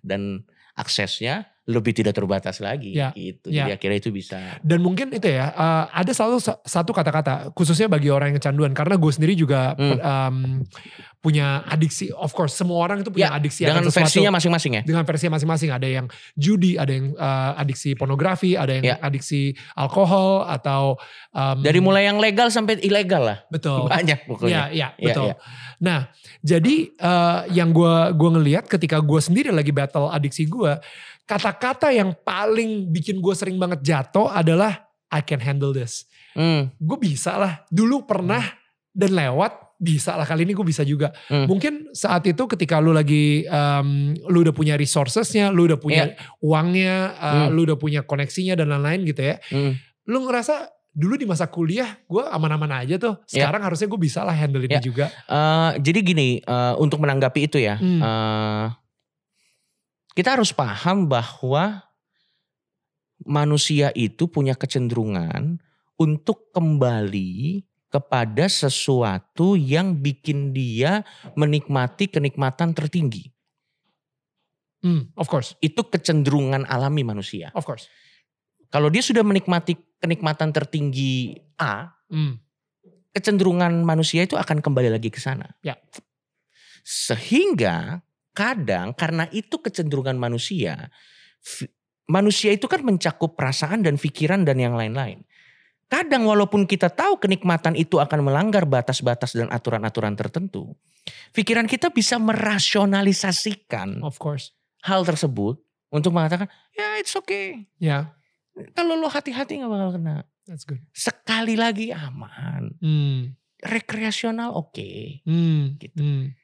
[0.00, 3.52] dan aksesnya lebih tidak terbatas lagi Ya, gitu.
[3.52, 3.68] ya.
[3.68, 4.40] Jadi akhirnya itu bisa.
[4.64, 8.72] Dan mungkin itu ya, eh, ada selalu sa- satu kata-kata, khususnya bagi orang yang kecanduan.
[8.72, 10.00] Karena gue sendiri juga Hmm.
[10.00, 10.36] em,
[11.18, 14.06] punya adiksi, of course semua orang itu punya Ya, adiksi Dengan akan sesuatu.
[14.06, 14.82] versinya masing-masing ya.
[14.86, 15.70] dengan versi masing-masing.
[15.74, 18.96] Ada yang judi, ada yang eh, adiksi pornografi, ada yang Ya.
[19.02, 20.94] adiksi alkohol, atau...
[21.34, 23.38] em, Dari mulai yang legal sampai ilegal lah.
[23.50, 23.90] Betul.
[23.90, 24.70] Banyak pokoknya.
[24.70, 25.26] Iya, iya, Iya, betul.
[25.26, 25.36] iya.
[25.78, 26.00] Nah,
[26.40, 30.70] jadi eh, yang gue gua ngelihat ketika gue sendiri lagi battle adiksi gue,
[31.22, 36.06] kata-kata yang paling bikin gue sering banget jatuh adalah I can handle this.
[36.32, 36.70] Hmm.
[36.78, 37.66] Gue bisa lah.
[37.68, 38.44] Dulu pernah
[38.92, 40.26] dan lewat, bisa lah.
[40.26, 41.14] Kali ini gue bisa juga.
[41.30, 41.46] Hmm.
[41.46, 47.14] Mungkin saat itu ketika lu lagi, em, lu udah punya resourcesnya, lu udah punya uangnya,
[47.14, 47.54] eh, Hmm.
[47.54, 49.38] lu udah punya koneksinya dan lain-lain gitu ya.
[49.54, 49.78] Hmm.
[50.10, 50.66] Lu ngerasa
[50.98, 53.22] dulu di masa kuliah gue aman-aman aja tuh.
[53.30, 53.46] Ya.
[53.46, 54.82] Sekarang harusnya gue bisa lah handle ini Ya.
[54.82, 55.06] juga.
[55.30, 58.02] Eh, jadi gini, eh, untuk menanggapi itu ya, Hmm.
[58.02, 58.66] eh,
[60.18, 61.86] kita harus paham bahwa
[63.22, 65.62] manusia itu punya kecenderungan
[65.98, 73.32] untuk kembali kepada sesuatu yang bikin dia menikmati kenikmatan tertinggi.
[74.78, 77.50] Hmm, of course, Itu kecenderungan alami manusia.
[77.56, 77.90] of course.
[78.68, 82.40] Kalau dia sudah menikmati kenikmatan tertinggi A, Hmm,
[83.12, 85.56] kecenderungan manusia itu akan kembali lagi ke sana.
[85.60, 85.76] Ya.
[86.84, 88.00] Sehingga
[88.32, 90.88] kadang karena itu kecenderungan manusia,
[92.08, 95.26] manusia itu kan mencakup perasaan dan pikiran dan yang lain-lain.
[95.88, 100.76] Kadang walaupun kita tahu kenikmatan itu akan melanggar batas-batas dan aturan-aturan tertentu,
[101.32, 104.52] pikiran kita bisa merasionalisasikan of course.
[104.84, 105.56] hal tersebut
[105.88, 106.44] untuk mengatakan,
[106.76, 107.64] ya it's okay.
[107.80, 108.12] Ya,
[108.76, 110.28] Kalau lo hati-hati gak bakal kena.
[110.44, 110.84] that's good.
[110.92, 112.76] Sekali lagi aman.
[112.84, 113.32] Hmm,
[113.64, 115.24] Rekreasional oke.
[115.24, 115.96] hmm, Gitu.
[115.96, 116.36] hmm.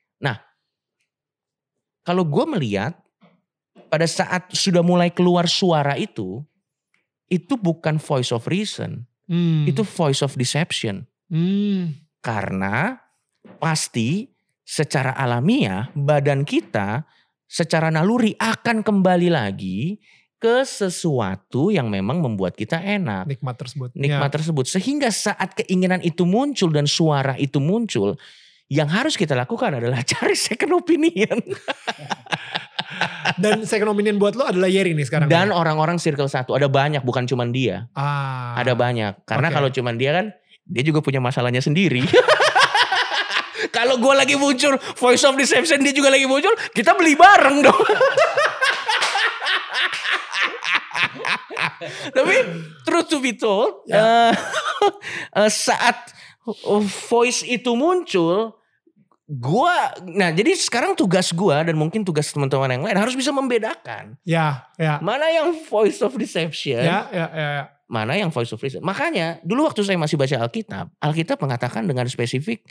[2.04, 2.92] Kalau gue melihat
[3.88, 6.44] pada saat sudah mulai keluar suara itu,
[7.32, 11.08] itu bukan voice of reason, Hmm, itu voice of deception.
[11.32, 12.96] hmm, Karena
[13.60, 14.28] pasti
[14.64, 17.04] secara alamiah badan kita
[17.44, 20.00] secara naluri akan kembali lagi
[20.40, 23.24] ke sesuatu yang memang membuat kita enak.
[23.24, 23.88] nikmat tersebut.
[23.96, 28.16] nikmat tersebut sehingga saat keinginan itu muncul dan suara itu muncul
[28.74, 31.38] yang harus kita lakukan adalah cari second opinion.
[33.38, 35.26] Dan second opinion buat lo adalah Yeri nih sekarang.
[35.26, 35.54] dan ya?
[35.54, 39.54] orang-orang circle satu ada banyak bukan cuman dia ah, ada banyak karena oke.
[39.54, 40.26] kalau cuman dia kan
[40.62, 42.06] dia juga punya masalahnya sendiri
[43.76, 47.74] kalau gue lagi muncul voice of deception dia juga lagi muncul kita beli bareng dong
[52.14, 52.34] tapi
[52.84, 54.30] truth to be told Ya.
[54.30, 54.32] eh,
[55.36, 56.14] eh, saat
[57.08, 58.54] voice itu muncul
[59.24, 64.20] gua nah jadi sekarang tugas gua dan mungkin tugas teman-teman yang lain harus bisa membedakan
[64.24, 67.64] Ya, ya, mana yang voice of deception ya, ya, ya, ya.
[67.88, 68.84] mana yang voice of reason.
[68.84, 72.64] Makanya dulu waktu saya masih baca Alkitab, Alkitab mengatakan dengan spesifik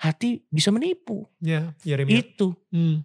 [0.00, 1.28] hati bisa menipu.
[1.38, 2.20] ya Yeremia.
[2.20, 2.56] Itu.
[2.74, 3.04] Hmm,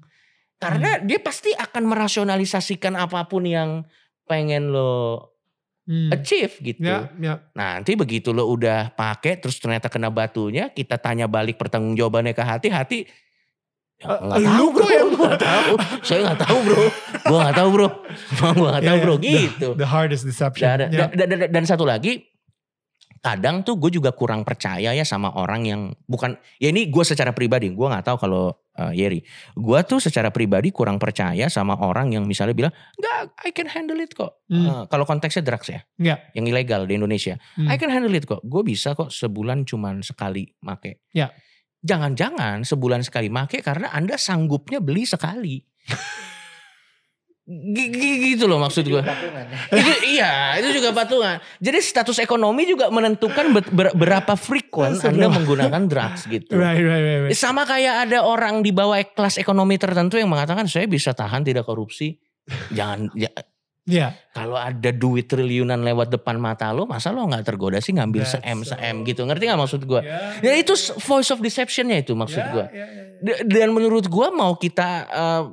[0.58, 3.86] Karena dia pasti akan merasionalisasikan apa pun yang
[4.26, 5.36] pengen lo
[5.88, 6.12] Hmm.
[6.12, 6.84] achieve gitu.
[6.84, 7.40] Ya, ya.
[7.56, 12.68] Nanti begitu lo udah pakai terus ternyata kena batunya, kita tanya balik pertanggungjawabannya ke hati,
[12.68, 12.98] hati
[13.98, 15.72] ya, nggak lu tahu bro, yang- nggak tahu.
[16.04, 16.84] Saya nggak tahu bro,
[17.24, 17.88] gua nggak tahu bro,
[18.36, 19.68] gua nggak Ya, tahu bro, The- gitu.
[19.80, 20.68] The hardest deception.
[20.68, 21.08] Dan, Ya.
[21.08, 22.28] dan, dan- dan satu lagi,
[23.18, 27.32] kadang tuh gue juga kurang percaya ya sama orang yang bukan, ya ini gue secara
[27.32, 32.14] pribadi, gue nggak tahu kalau uh, Yeri, gue tuh secara pribadi kurang percaya sama orang
[32.14, 34.46] yang misalnya bilang, nggak, I can handle it kok.
[34.48, 34.66] Hmm.
[34.66, 36.20] Uh, kalau konteksnya drugs ya, Nggak.
[36.38, 37.68] yang ilegal di Indonesia, Hmm.
[37.68, 38.40] I can handle it kok.
[38.46, 41.02] Gue bisa kok sebulan cuman sekali make.
[41.12, 41.34] Ya.
[41.82, 45.62] Jangan-jangan sebulan sekali make karena anda sanggupnya beli sekali.
[47.48, 49.00] G- gitu loh maksud gue.
[49.72, 51.40] Itu iya, itu juga patungan.
[51.64, 55.16] Jadi status ekonomi juga menentukan ber- ber- berapa frequent Seru.
[55.16, 56.52] Anda menggunakan drugs gitu.
[56.60, 57.32] Right, right, right, right.
[57.32, 61.64] Sama kayak ada orang di bawah kelas ekonomi tertentu yang mengatakan saya bisa tahan tidak
[61.64, 62.20] korupsi.
[62.76, 63.32] Jangan ya,
[63.88, 64.12] Ya.
[64.30, 68.38] kalau ada duit triliunan lewat depan mata lo, masa lo nggak tergoda sih ngambil That's
[68.38, 69.24] se-M so- se-M gitu.
[69.24, 70.02] Ngerti nggak maksud gue?
[70.02, 72.66] Ya, Ya itu s- voice of deceptionnya itu maksud ya, gue.
[72.68, 73.04] ya, ya, ya.
[73.18, 75.44] D- Dan menurut gua mau kita eh,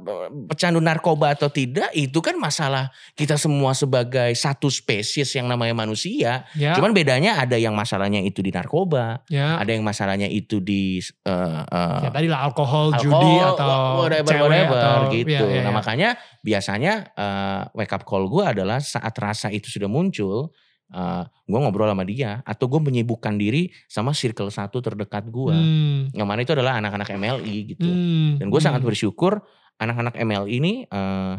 [0.45, 6.45] pecandu narkoba atau tidak itu kan masalah kita semua sebagai satu spesies yang namanya manusia.
[6.53, 9.57] Ya, Cuman bedanya ada yang masalahnya itu di narkoba, ya.
[9.57, 11.33] ada yang masalahnya itu di eh,
[11.65, 15.45] eh, Ya tadi lah alkohol, alkohol, judi atau whatever, cewek whatever, atau gitu.
[15.47, 15.73] ya, ya, Nah ya.
[15.73, 16.09] makanya
[16.41, 20.53] biasanya eh, wake up call gue adalah saat rasa itu sudah muncul,
[20.93, 25.57] eh gue ngobrol sama dia atau gue menyibukkan diri sama circle satu terdekat gue.
[25.57, 27.89] Hmm, Yang mana itu adalah anak-anak MLI gitu.
[27.89, 28.89] hmm, Dan gue sangat hmm.
[28.89, 29.45] bersyukur
[29.79, 31.35] anak-anak ML ini, eh,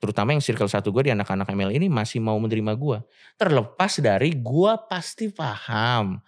[0.00, 2.98] terutama yang circle satu gue di anak-anak ML ini masih mau menerima gue.
[3.36, 6.20] Terlepas dari gue pasti paham.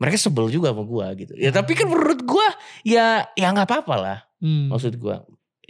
[0.00, 1.32] Mereka sebel juga sama gue gitu.
[1.36, 2.48] Ya tapi kan menurut gue
[2.88, 4.18] ya ya nggak apa-apa lah.
[4.40, 4.72] Hmm.
[4.72, 5.16] Maksud gue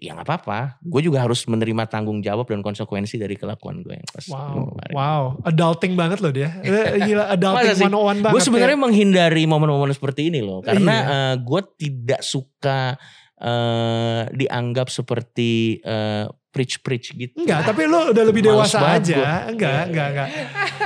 [0.01, 0.80] ya nggak apa-apa.
[0.80, 4.94] Gue juga harus menerima tanggung jawab dan konsekuensi dari kelakuan gue yang pas Wow, kemarin.
[4.96, 6.57] wow, adulting banget loh dia.
[6.64, 7.76] Eh, Gila, adulting?
[7.76, 8.32] 101 banget.
[8.32, 8.82] Gue sebenarnya ya.
[8.82, 11.44] menghindari momen-momen seperti ini loh, karena Iya.
[11.44, 12.96] gue tidak suka
[13.36, 17.34] eh, dianggap seperti eh, preach preach gitu.
[17.38, 19.14] Enggak, tapi lu udah lebih Males dewasa banget aja.
[19.14, 19.34] gua.
[19.48, 20.28] Enggak, Iya, enggak, enggak.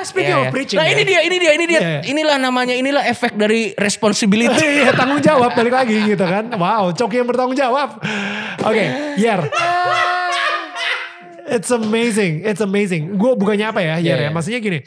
[0.05, 0.53] Speaking Iya, of iya.
[0.53, 0.77] preaching.
[0.77, 0.93] Nah ya.
[0.93, 1.81] ini dia, ini dia, ini dia.
[1.81, 2.01] Iya, iya.
[2.07, 4.67] Inilah namanya, inilah efek dari responsibility.
[4.77, 6.53] Iya, tanggung jawab balik lagi gitu kan.
[6.53, 7.97] Wow, Coki yang bertanggung jawab.
[8.61, 8.85] Oke,
[9.17, 9.41] Yer.
[11.47, 13.21] It's amazing, it's amazing.
[13.21, 14.23] Gue bukannya apa ya, Yer Iya, ya.
[14.25, 14.31] iya.
[14.33, 14.79] Maksudnya gini,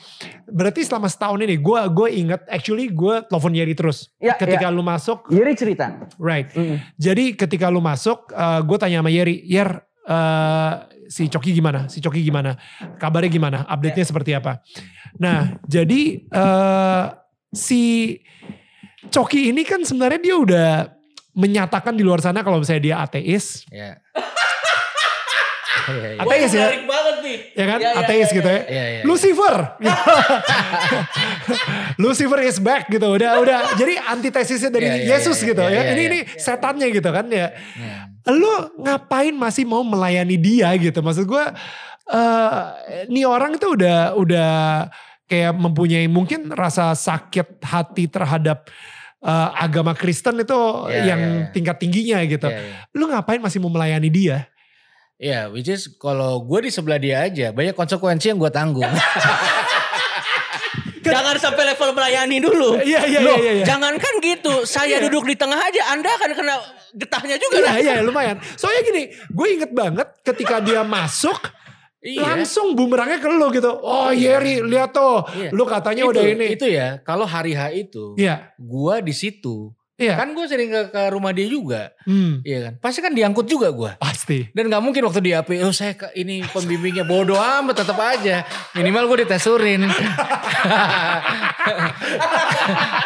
[0.43, 4.09] berarti selama setahun ini gue gue inget, actually gue telepon Yeri terus.
[4.17, 6.09] Ya, ketika lu masuk, Yeri cerita.
[6.17, 6.49] right.
[6.97, 8.33] Jadi ketika lu masuk,
[8.65, 10.73] gue tanya sama Yeri, Yer, eh,
[11.11, 11.91] si Coki gimana?
[11.91, 12.55] Si Coki gimana?
[12.99, 13.57] Kabarnya gimana?
[13.67, 14.63] Update-nya seperti apa?
[15.19, 17.05] Nah, jadi eh,
[17.51, 18.15] si
[19.07, 20.69] Coki ini kan sebenarnya dia udah
[21.37, 24.01] menyatakan di luar sana kalau misalnya dia ateis, Ya.
[25.87, 26.19] Iya, iya.
[26.19, 27.37] ateis ya, banget nih.
[27.55, 27.79] ya kan?
[27.79, 28.59] Ya, ya, ateis ya, gitu ya.
[28.59, 29.01] Iya, iya, iya.
[29.07, 29.55] Lucifer.
[32.03, 33.07] Lucifer is back gitu.
[33.07, 35.71] Udah udah jadi antitesisnya dari Iya, iya, Yesus iya, gitu ya.
[35.71, 36.09] iya, ini iya.
[36.11, 37.55] ini setannya gitu kan ya.
[37.55, 37.95] Iya.
[38.35, 38.51] Lu
[38.83, 40.99] ngapain masih mau melayani dia gitu?
[40.99, 41.43] Maksud gue
[42.07, 42.63] eh
[43.11, 44.51] nih orang itu udah udah
[45.27, 48.67] kayak mempunyai mungkin rasa sakit hati terhadap
[49.19, 50.55] eh, agama Kristen itu
[50.87, 51.47] Iya, yang iya, iya.
[51.51, 52.47] tingkat tingginya gitu.
[52.47, 52.75] Iya, iya.
[52.95, 54.47] Lu ngapain masih mau melayani dia?
[55.17, 58.85] Iya, which is kalau gue di sebelah dia aja, banyak konsekuensi yang gue tanggung.
[61.01, 62.69] Jangan sampai level melayani dulu.
[62.77, 63.65] Iya iya Loh, iya iya.
[63.65, 64.67] jangan kan gitu.
[64.67, 65.07] Saya Iya.
[65.07, 66.55] duduk di tengah aja, Anda akan kena
[66.93, 67.55] getahnya juga.
[67.57, 67.75] Iya lah.
[67.79, 68.37] iya lumayan.
[68.53, 71.39] Soalnya gini, gue inget banget ketika dia masuk
[71.97, 72.21] Iya.
[72.27, 73.71] langsung bumerangnya ke lu gitu.
[73.71, 75.49] Oh Yeri lihat tuh, Iya.
[75.49, 76.45] lu katanya itu, udah ini.
[76.53, 79.71] Itu ya, kalau hari H itu, Iya gue di situ.
[79.95, 80.13] iya.
[80.13, 82.73] Kan gue sering ke, ke rumah dia juga, Hmm, iya kan?
[82.79, 83.91] Pasti kan diangkut juga gue.
[83.97, 84.47] pasti.
[84.49, 88.47] Dan nggak mungkin waktu di AP, oh saya ke- ini pembimbingnya bodoh amat tetap aja.
[88.73, 89.83] Minimal gue ditesurin.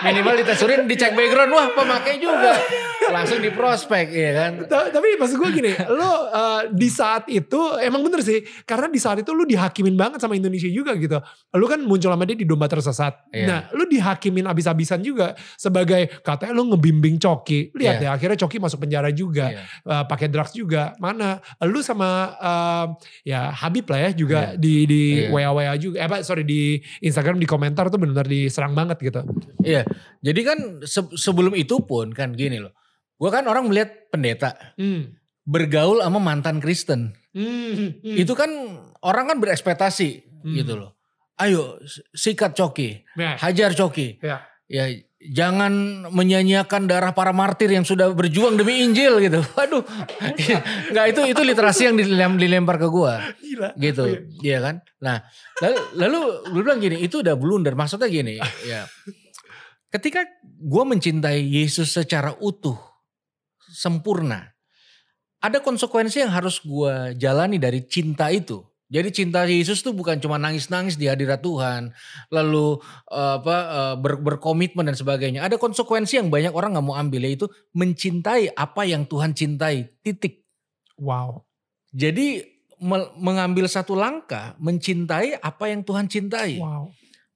[0.02, 2.58] Minimal ditesurin, dicek background, wah pemakai juga.
[3.04, 4.52] Langsung di prospek, iya kan?
[4.66, 8.98] Ta- Tapi maksud gue gini, lu eh, di saat itu emang bener sih, karena di
[8.98, 11.18] saat itu lu dihakimin banget sama Indonesia juga gitu.
[11.52, 13.26] Lu kan muncul sama dia di domba tersesat.
[13.32, 13.46] Iya.
[13.46, 17.74] Nah, lu dihakimin abis-abisan juga sebagai katanya lu ngebimbing Coki.
[17.74, 18.06] Lihat Iya.
[18.06, 19.64] ya, akhirnya Coki masuk penjara juga, Iya.
[19.64, 20.92] eh, pakai drugs juga.
[21.00, 21.40] Mana?
[21.64, 22.86] Lu sama eh,
[23.24, 24.60] ya Habib lah ya juga Iya.
[24.60, 25.32] di di Iya.
[25.32, 25.96] WA WA juga.
[25.98, 29.24] Eh apa sorry di Instagram di komentar tuh benar-benar diserang banget gitu.
[29.62, 29.88] Iya,
[30.20, 32.76] jadi kan se- sebelum itu pun kan gini loh.
[33.16, 35.14] Gue kan orang melihat pendeta Hmm.
[35.42, 37.14] bergaul sama mantan Kristen.
[37.32, 37.96] Hmm.
[38.02, 38.18] hmm.
[38.18, 38.50] Itu kan
[39.00, 40.10] orang kan berekspektasi
[40.42, 40.56] Hmm.
[40.58, 40.98] gitu loh.
[41.38, 41.78] Ayo
[42.12, 44.22] sikat coki, Ya, hajar coki.
[44.22, 44.46] ya.
[44.66, 44.86] Ya
[45.30, 49.46] jangan menyanyiakan darah para martir yang sudah berjuang demi Injil gitu.
[49.58, 49.86] Waduh.
[50.90, 53.22] Enggak itu itu literasi yang dilem, dilempar ke gua.
[53.38, 53.78] Gila.
[53.78, 54.04] Gitu.
[54.10, 54.20] Iya.
[54.42, 54.76] Iya kan?
[55.02, 55.18] Nah,
[55.62, 56.20] lalu lalu
[56.50, 57.78] gue bilang gini, itu udah blunder.
[57.78, 58.90] Maksudnya gini, ya.
[59.94, 60.26] Ketika
[60.58, 62.80] gua mencintai Yesus secara utuh,
[63.70, 64.50] sempurna,
[65.38, 68.71] ada konsekuensi yang harus gua jalani dari cinta itu.
[68.92, 71.96] Jadi cinta Yesus tuh bukan cuma nangis-nangis di hadirat Tuhan,
[72.28, 72.76] lalu
[73.08, 75.48] eh, apa eh, ber- berkomitmen dan sebagainya.
[75.48, 79.88] Ada konsekuensi yang banyak orang nggak mau ambil yaitu mencintai apa yang Tuhan cintai.
[80.04, 80.44] Titik.
[81.00, 81.48] Wow.
[81.90, 82.44] Jadi
[82.78, 86.60] me- mengambil satu langkah mencintai apa yang Tuhan cintai.
[86.60, 86.92] Wow.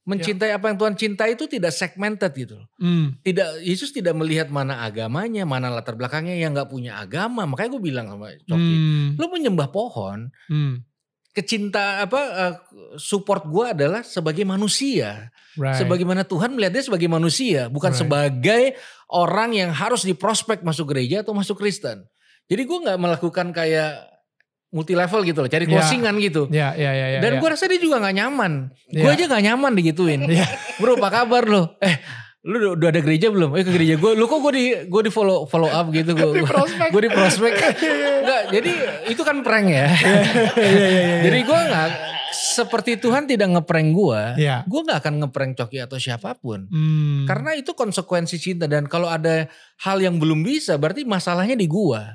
[0.05, 2.61] Mencintai apa yang Tuhan cintai itu tidak segmented gitu.
[2.61, 2.69] loh.
[2.77, 3.17] Hmm.
[3.25, 7.49] Tidak Yesus tidak melihat mana agamanya, mana latar belakangnya yang nggak punya agama.
[7.49, 9.07] Makanya gue bilang sama Coki, Hmm.
[9.17, 10.85] lu menyembah pohon, Hmm.
[11.35, 12.53] Kecinta apa eh,
[12.95, 15.27] support gue adalah sebagai manusia.
[15.59, 15.83] Right.
[15.83, 18.01] Sebagaimana Tuhan melihat dia sebagai manusia, bukan Right.
[18.01, 18.63] sebagai
[19.11, 22.07] orang yang harus diprospek masuk gereja atau masuk Kristen.
[22.47, 24.15] Jadi gue nggak melakukan kayak
[24.71, 25.71] multi level gitu loh, cari Ya.
[25.71, 26.47] closingan gitu.
[26.51, 27.19] Ya, ya, ya, ya.
[27.23, 28.53] Dan gue rasa dia juga nggak nyaman.
[28.91, 29.15] Gue Ya.
[29.15, 30.21] aja nggak nyaman digituin.
[30.27, 30.43] Ya.
[30.79, 31.79] Bro, apa kabar lo?
[31.79, 31.95] Eh,
[32.45, 33.57] lu udah, ada gereja belum?
[33.57, 34.11] Eh ke gereja gue.
[34.13, 36.29] Lu kok gue di gue di follow follow up gitu gue.
[36.37, 36.89] Di prospek.
[36.93, 37.53] gue di prospek.
[38.21, 38.71] Enggak, jadi
[39.09, 39.89] itu kan prank ya.
[40.53, 41.89] Iya, Jadi gue nggak
[42.35, 44.21] seperti Tuhan tidak ngeprank gue.
[44.37, 44.61] Ya.
[44.69, 46.69] Gue nggak akan ngeprank Coki atau siapa pun.
[46.69, 47.25] Hmm.
[47.25, 49.49] Karena itu konsekuensi cinta dan kalau ada
[49.81, 52.13] hal yang belum bisa berarti masalahnya di gua.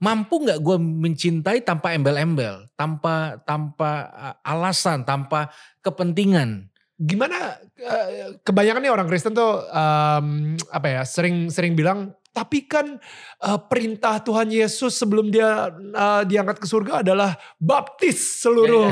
[0.00, 4.08] Mampu nggak gua mencintai tanpa embel-embel, tanpa tanpa
[4.40, 5.52] alasan, tanpa
[5.84, 6.73] kepentingan.
[6.98, 12.98] Gimana eh, kebanyakan nih orang Kristen tuh em, apa ya sering sering bilang tapi kan
[13.40, 18.90] eh, perintah Tuhan Yesus sebelum dia eh, diangkat ke surga adalah baptis seluruh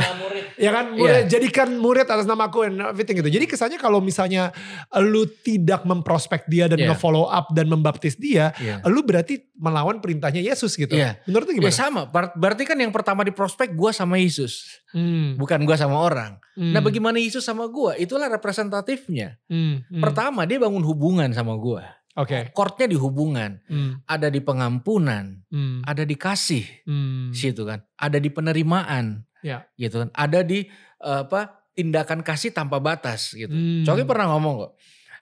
[0.56, 4.54] ya kan murid, jadikan murid atas nama aku and everything gitu jadi kesannya kalau misalnya
[5.02, 6.94] lu tidak memprospek dia dan Iya.
[6.94, 8.78] nge-follow up dan membaptis dia Iya.
[8.86, 11.18] lu berarti melawan perintahnya Yesus gitu Iya.
[11.24, 11.74] menurut lu Ya gimana?
[11.76, 15.96] sama, ber- berarti kan yang pertama di prospek gua sama Yesus, Hmm, bukan gua sama
[15.96, 16.36] orang.
[16.52, 17.96] hmm, Nah, bagaimana Yesus sama gua?
[17.96, 19.40] Itulah representatifnya.
[19.46, 20.02] hmm, hmm.
[20.02, 21.80] Pertama, dia bangun hubungan sama gua.
[22.14, 26.64] Oke Chordnya di hubungan, Hmm, ada di pengampunan, hmm, ada di kasih.
[26.82, 27.32] hmm.
[27.32, 29.66] situ kan ada di penerimaan Ya.
[29.74, 31.40] gitu kan ada di eh, apa
[31.72, 33.82] tindakan kasih tanpa batas gitu Hmm.
[33.82, 34.72] Coki pernah ngomong kok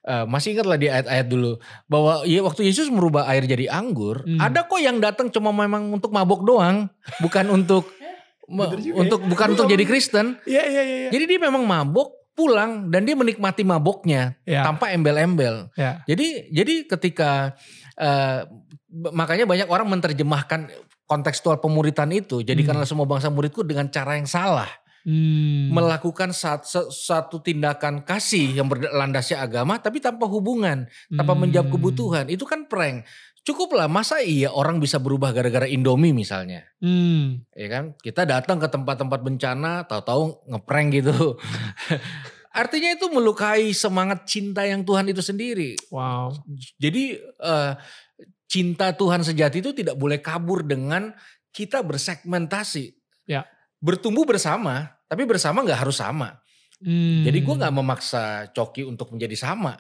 [0.03, 4.21] eh, masih ingat lah di ayat-ayat dulu bahwa ya waktu Yesus merubah air jadi anggur
[4.21, 4.37] Hmm.
[4.39, 7.89] ada kok yang datang cuma memang untuk mabok doang bukan untuk
[8.51, 9.27] me- untuk ya.
[9.27, 10.97] bukan untuk jadi Kristen Iya iya iya.
[10.99, 11.09] iya.
[11.09, 16.01] jadi dia memang mabok pulang dan dia menikmati maboknya Ya, tanpa embel-embel ya.
[16.05, 17.53] jadi jadi ketika
[18.89, 20.73] b- makanya banyak orang menerjemahkan
[21.05, 24.69] kontekstual pemuritan itu jadikanlah semua bangsa muridku dengan cara yang salah
[25.01, 25.73] Hmm.
[25.73, 31.41] melakukan satu tindakan kasih yang berlandasnya agama tapi tanpa hubungan tanpa Hmm.
[31.41, 33.09] menjawab kebutuhan itu kan prank
[33.47, 37.45] cukuplah masa iya orang bisa berubah gara-gara Indomie misalnya Hmm.
[37.57, 41.37] ya kan kita datang ke tempat-tempat bencana tahu-tahu ngeprank gitu
[42.61, 46.35] artinya itu melukai semangat cinta yang Tuhan itu sendiri Wow.
[46.77, 47.73] jadi eh,
[48.51, 51.15] cinta Tuhan sejati itu tidak boleh kabur dengan
[51.55, 52.91] kita bersegmentasi.
[53.31, 53.47] Ya.
[53.79, 56.43] Bertumbuh bersama, tapi bersama nggak harus sama.
[56.83, 57.23] Hmm.
[57.23, 59.79] Jadi gue nggak memaksa Coki untuk menjadi sama.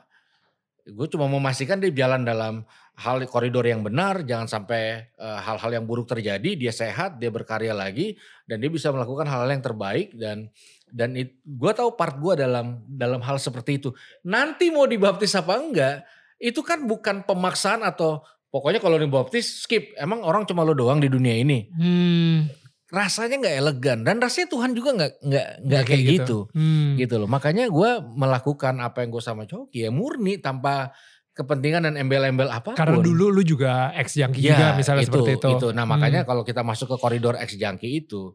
[0.87, 2.63] Gue cuma memastikan dia jalan dalam
[3.01, 7.73] hal koridor yang benar, jangan sampai eh, hal-hal yang buruk terjadi, dia sehat, dia berkarya
[7.73, 10.53] lagi, dan dia bisa melakukan hal-hal yang terbaik dan
[10.91, 11.15] dan
[11.47, 13.91] gue tahu part gue dalam dalam hal seperti itu.
[14.27, 16.05] Nanti mau dibaptis apa enggak,
[16.37, 18.21] itu kan bukan pemaksaan atau
[18.51, 19.95] pokoknya kalau dibaptis skip.
[19.97, 21.71] Emang orang cuma lo doang di dunia ini.
[21.73, 22.39] Hmm.
[22.91, 26.99] Rasanya nggak elegan dan rasanya Tuhan juga nggak nggak nggak Nggak kayak gitu Hmm.
[26.99, 27.31] gitu loh.
[27.31, 30.91] Makanya gue melakukan apa yang gue sama Coki ya murni tanpa
[31.33, 32.78] kepentingan dan embel-embel apa pun.
[32.78, 35.68] Karena dulu lu juga ex junkie ya, juga misalnya seperti itu.
[35.72, 35.93] Nah Hmm.
[35.97, 38.35] makanya kalau kita masuk ke koridor ex junkie itu,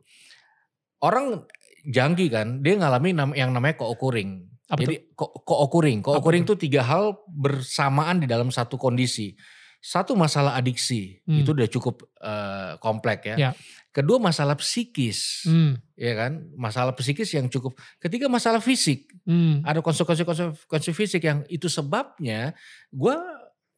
[1.03, 1.43] orang
[1.85, 4.47] junkie kan dia ngalami yang namanya co-occurring.
[4.65, 9.37] Apa Jadi co-occurring, co-occurring Apa itu tiga hal bersamaan di dalam satu kondisi.
[9.77, 11.45] Satu masalah adiksi, Hmm.
[11.45, 13.35] itu udah cukup eh, komplek ya.
[13.37, 13.51] Ya.
[13.95, 15.79] Kedua masalah psikis, Hmm.
[15.95, 16.51] ya kan?
[16.59, 17.79] Masalah psikis yang cukup.
[17.95, 19.63] Ketiga masalah fisik, Hmm.
[19.63, 22.51] ada konsekuensi konsekuensi fisik yang itu sebabnya
[22.91, 23.15] gue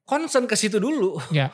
[0.07, 1.20] concern ke situ dulu.
[1.30, 1.51] Ya.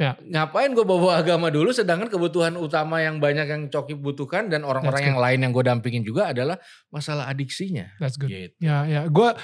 [0.00, 0.16] Ya.
[0.32, 5.14] Ngapain gue bawa agama dulu sedangkan kebutuhan utama yang banyak yang Coki butuhkan dan orang-orang
[5.14, 6.56] yang lain yang gue dampingin juga adalah
[6.88, 7.92] masalah adiksinya.
[8.00, 8.32] That's good.
[8.32, 8.56] Gitu.
[8.58, 9.06] Ya, ya.
[9.06, 9.36] Gue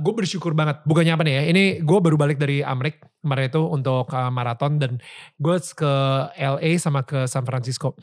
[0.00, 0.80] gue bersyukur banget.
[0.88, 1.42] Bukannya apa nih ya.
[1.52, 5.02] Ini gue baru balik dari Amrik kemarin itu untuk uh, maraton dan
[5.36, 5.92] gue ke
[6.34, 7.98] LA sama ke San Francisco.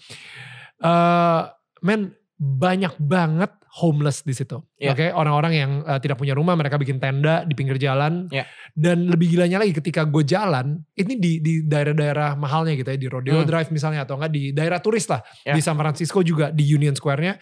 [0.80, 1.42] Eh
[1.82, 4.60] men, banyak banget homeless di situ.
[4.80, 4.92] Ya.
[4.96, 8.28] Oke, orang-orang yang uh, tidak punya rumah, mereka bikin tenda di pinggir jalan.
[8.32, 8.48] Ya.
[8.72, 13.08] Dan lebih gilanya lagi ketika gue jalan, ini di di daerah-daerah mahalnya gitu ya, di
[13.08, 13.48] Rodeo Hmm.
[13.48, 15.56] Drive misalnya atau enggak di daerah turis lah, Ya.
[15.56, 17.36] di San Francisco juga di Union Square-nya,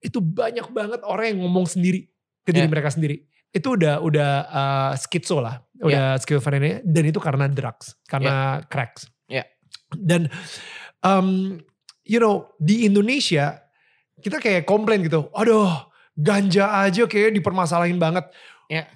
[0.00, 2.08] itu banyak banget orang yang ngomong sendiri
[2.44, 2.72] ke diri Ya.
[2.72, 3.24] mereka sendiri.
[3.50, 9.08] Itu udah udah uh, skitso lah, udah schizophrenia dan itu karena drugs, karena cracks.
[9.26, 9.48] Ya.
[9.96, 10.28] Dan
[11.00, 11.58] um,
[12.04, 13.58] you know di Indonesia
[14.20, 18.28] kita kayak komplain gitu, aduh ganja aja kayak dipermasalahin banget.
[18.70, 18.86] Ya.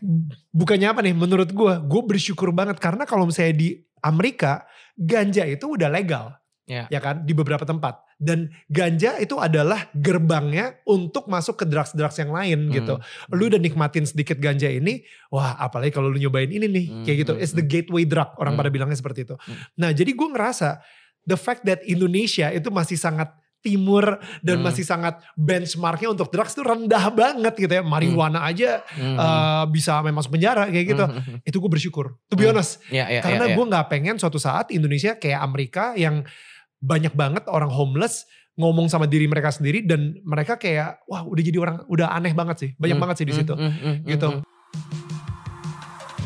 [0.52, 3.68] Bukannya apa nih menurut gue, gue bersyukur banget karena kalau misalnya di
[4.04, 6.36] Amerika ganja itu udah legal.
[6.64, 6.88] Ya.
[6.88, 12.30] ya kan di beberapa tempat dan ganja itu adalah gerbangnya untuk masuk ke drugs-drugs yang
[12.30, 12.98] lain gitu.
[13.30, 17.18] Lu udah nikmatin sedikit ganja ini, wah apalagi kalau lu nyobain ini nih Hmm, kayak
[17.22, 17.32] gitu.
[17.32, 18.60] hmm, It's the gateway drug orang Hmm.
[18.60, 19.34] pada bilangnya seperti itu.
[19.34, 19.56] Hmm.
[19.76, 20.78] Nah jadi gue ngerasa
[21.22, 24.68] the fact that Indonesia itu masih sangat timur dan Hmm.
[24.68, 27.80] masih sangat benchmarknya untuk drugs itu rendah banget gitu ya.
[27.80, 29.16] Marijuana aja Hmm.
[29.16, 31.00] uh, bisa memang masuk penjara kayak gitu.
[31.00, 31.48] Hmm, hmm, hmm.
[31.48, 32.12] Itu gue bersyukur.
[32.28, 32.52] To be Hmm.
[32.52, 32.84] honest.
[32.88, 33.56] Ya, ya, Karena ya, ya.
[33.56, 36.28] gue nggak pengen suatu saat Indonesia kayak Amerika yang
[36.84, 41.58] banyak banget orang homeless ngomong sama diri mereka sendiri dan mereka kayak wah udah jadi
[41.58, 42.70] orang udah aneh banget sih.
[42.76, 43.54] Banyak Hmm, banget sih di hmm, situ.
[43.56, 44.28] hmm, hmm, gitu.
[44.30, 44.42] hmm,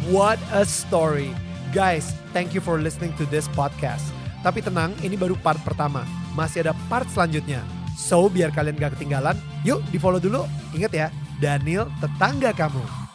[0.09, 1.31] What a story.
[1.71, 4.09] Guys, thank you for listening to this podcast.
[4.41, 6.05] Tapi tenang, ini baru part pertama.
[6.33, 7.61] Masih ada part selanjutnya.
[7.99, 9.37] So, biar kalian gak ketinggalan,
[9.69, 10.49] yuk di follow dulu.
[10.73, 11.07] Ingat ya,
[11.37, 13.08] Daniel tetangga kamu.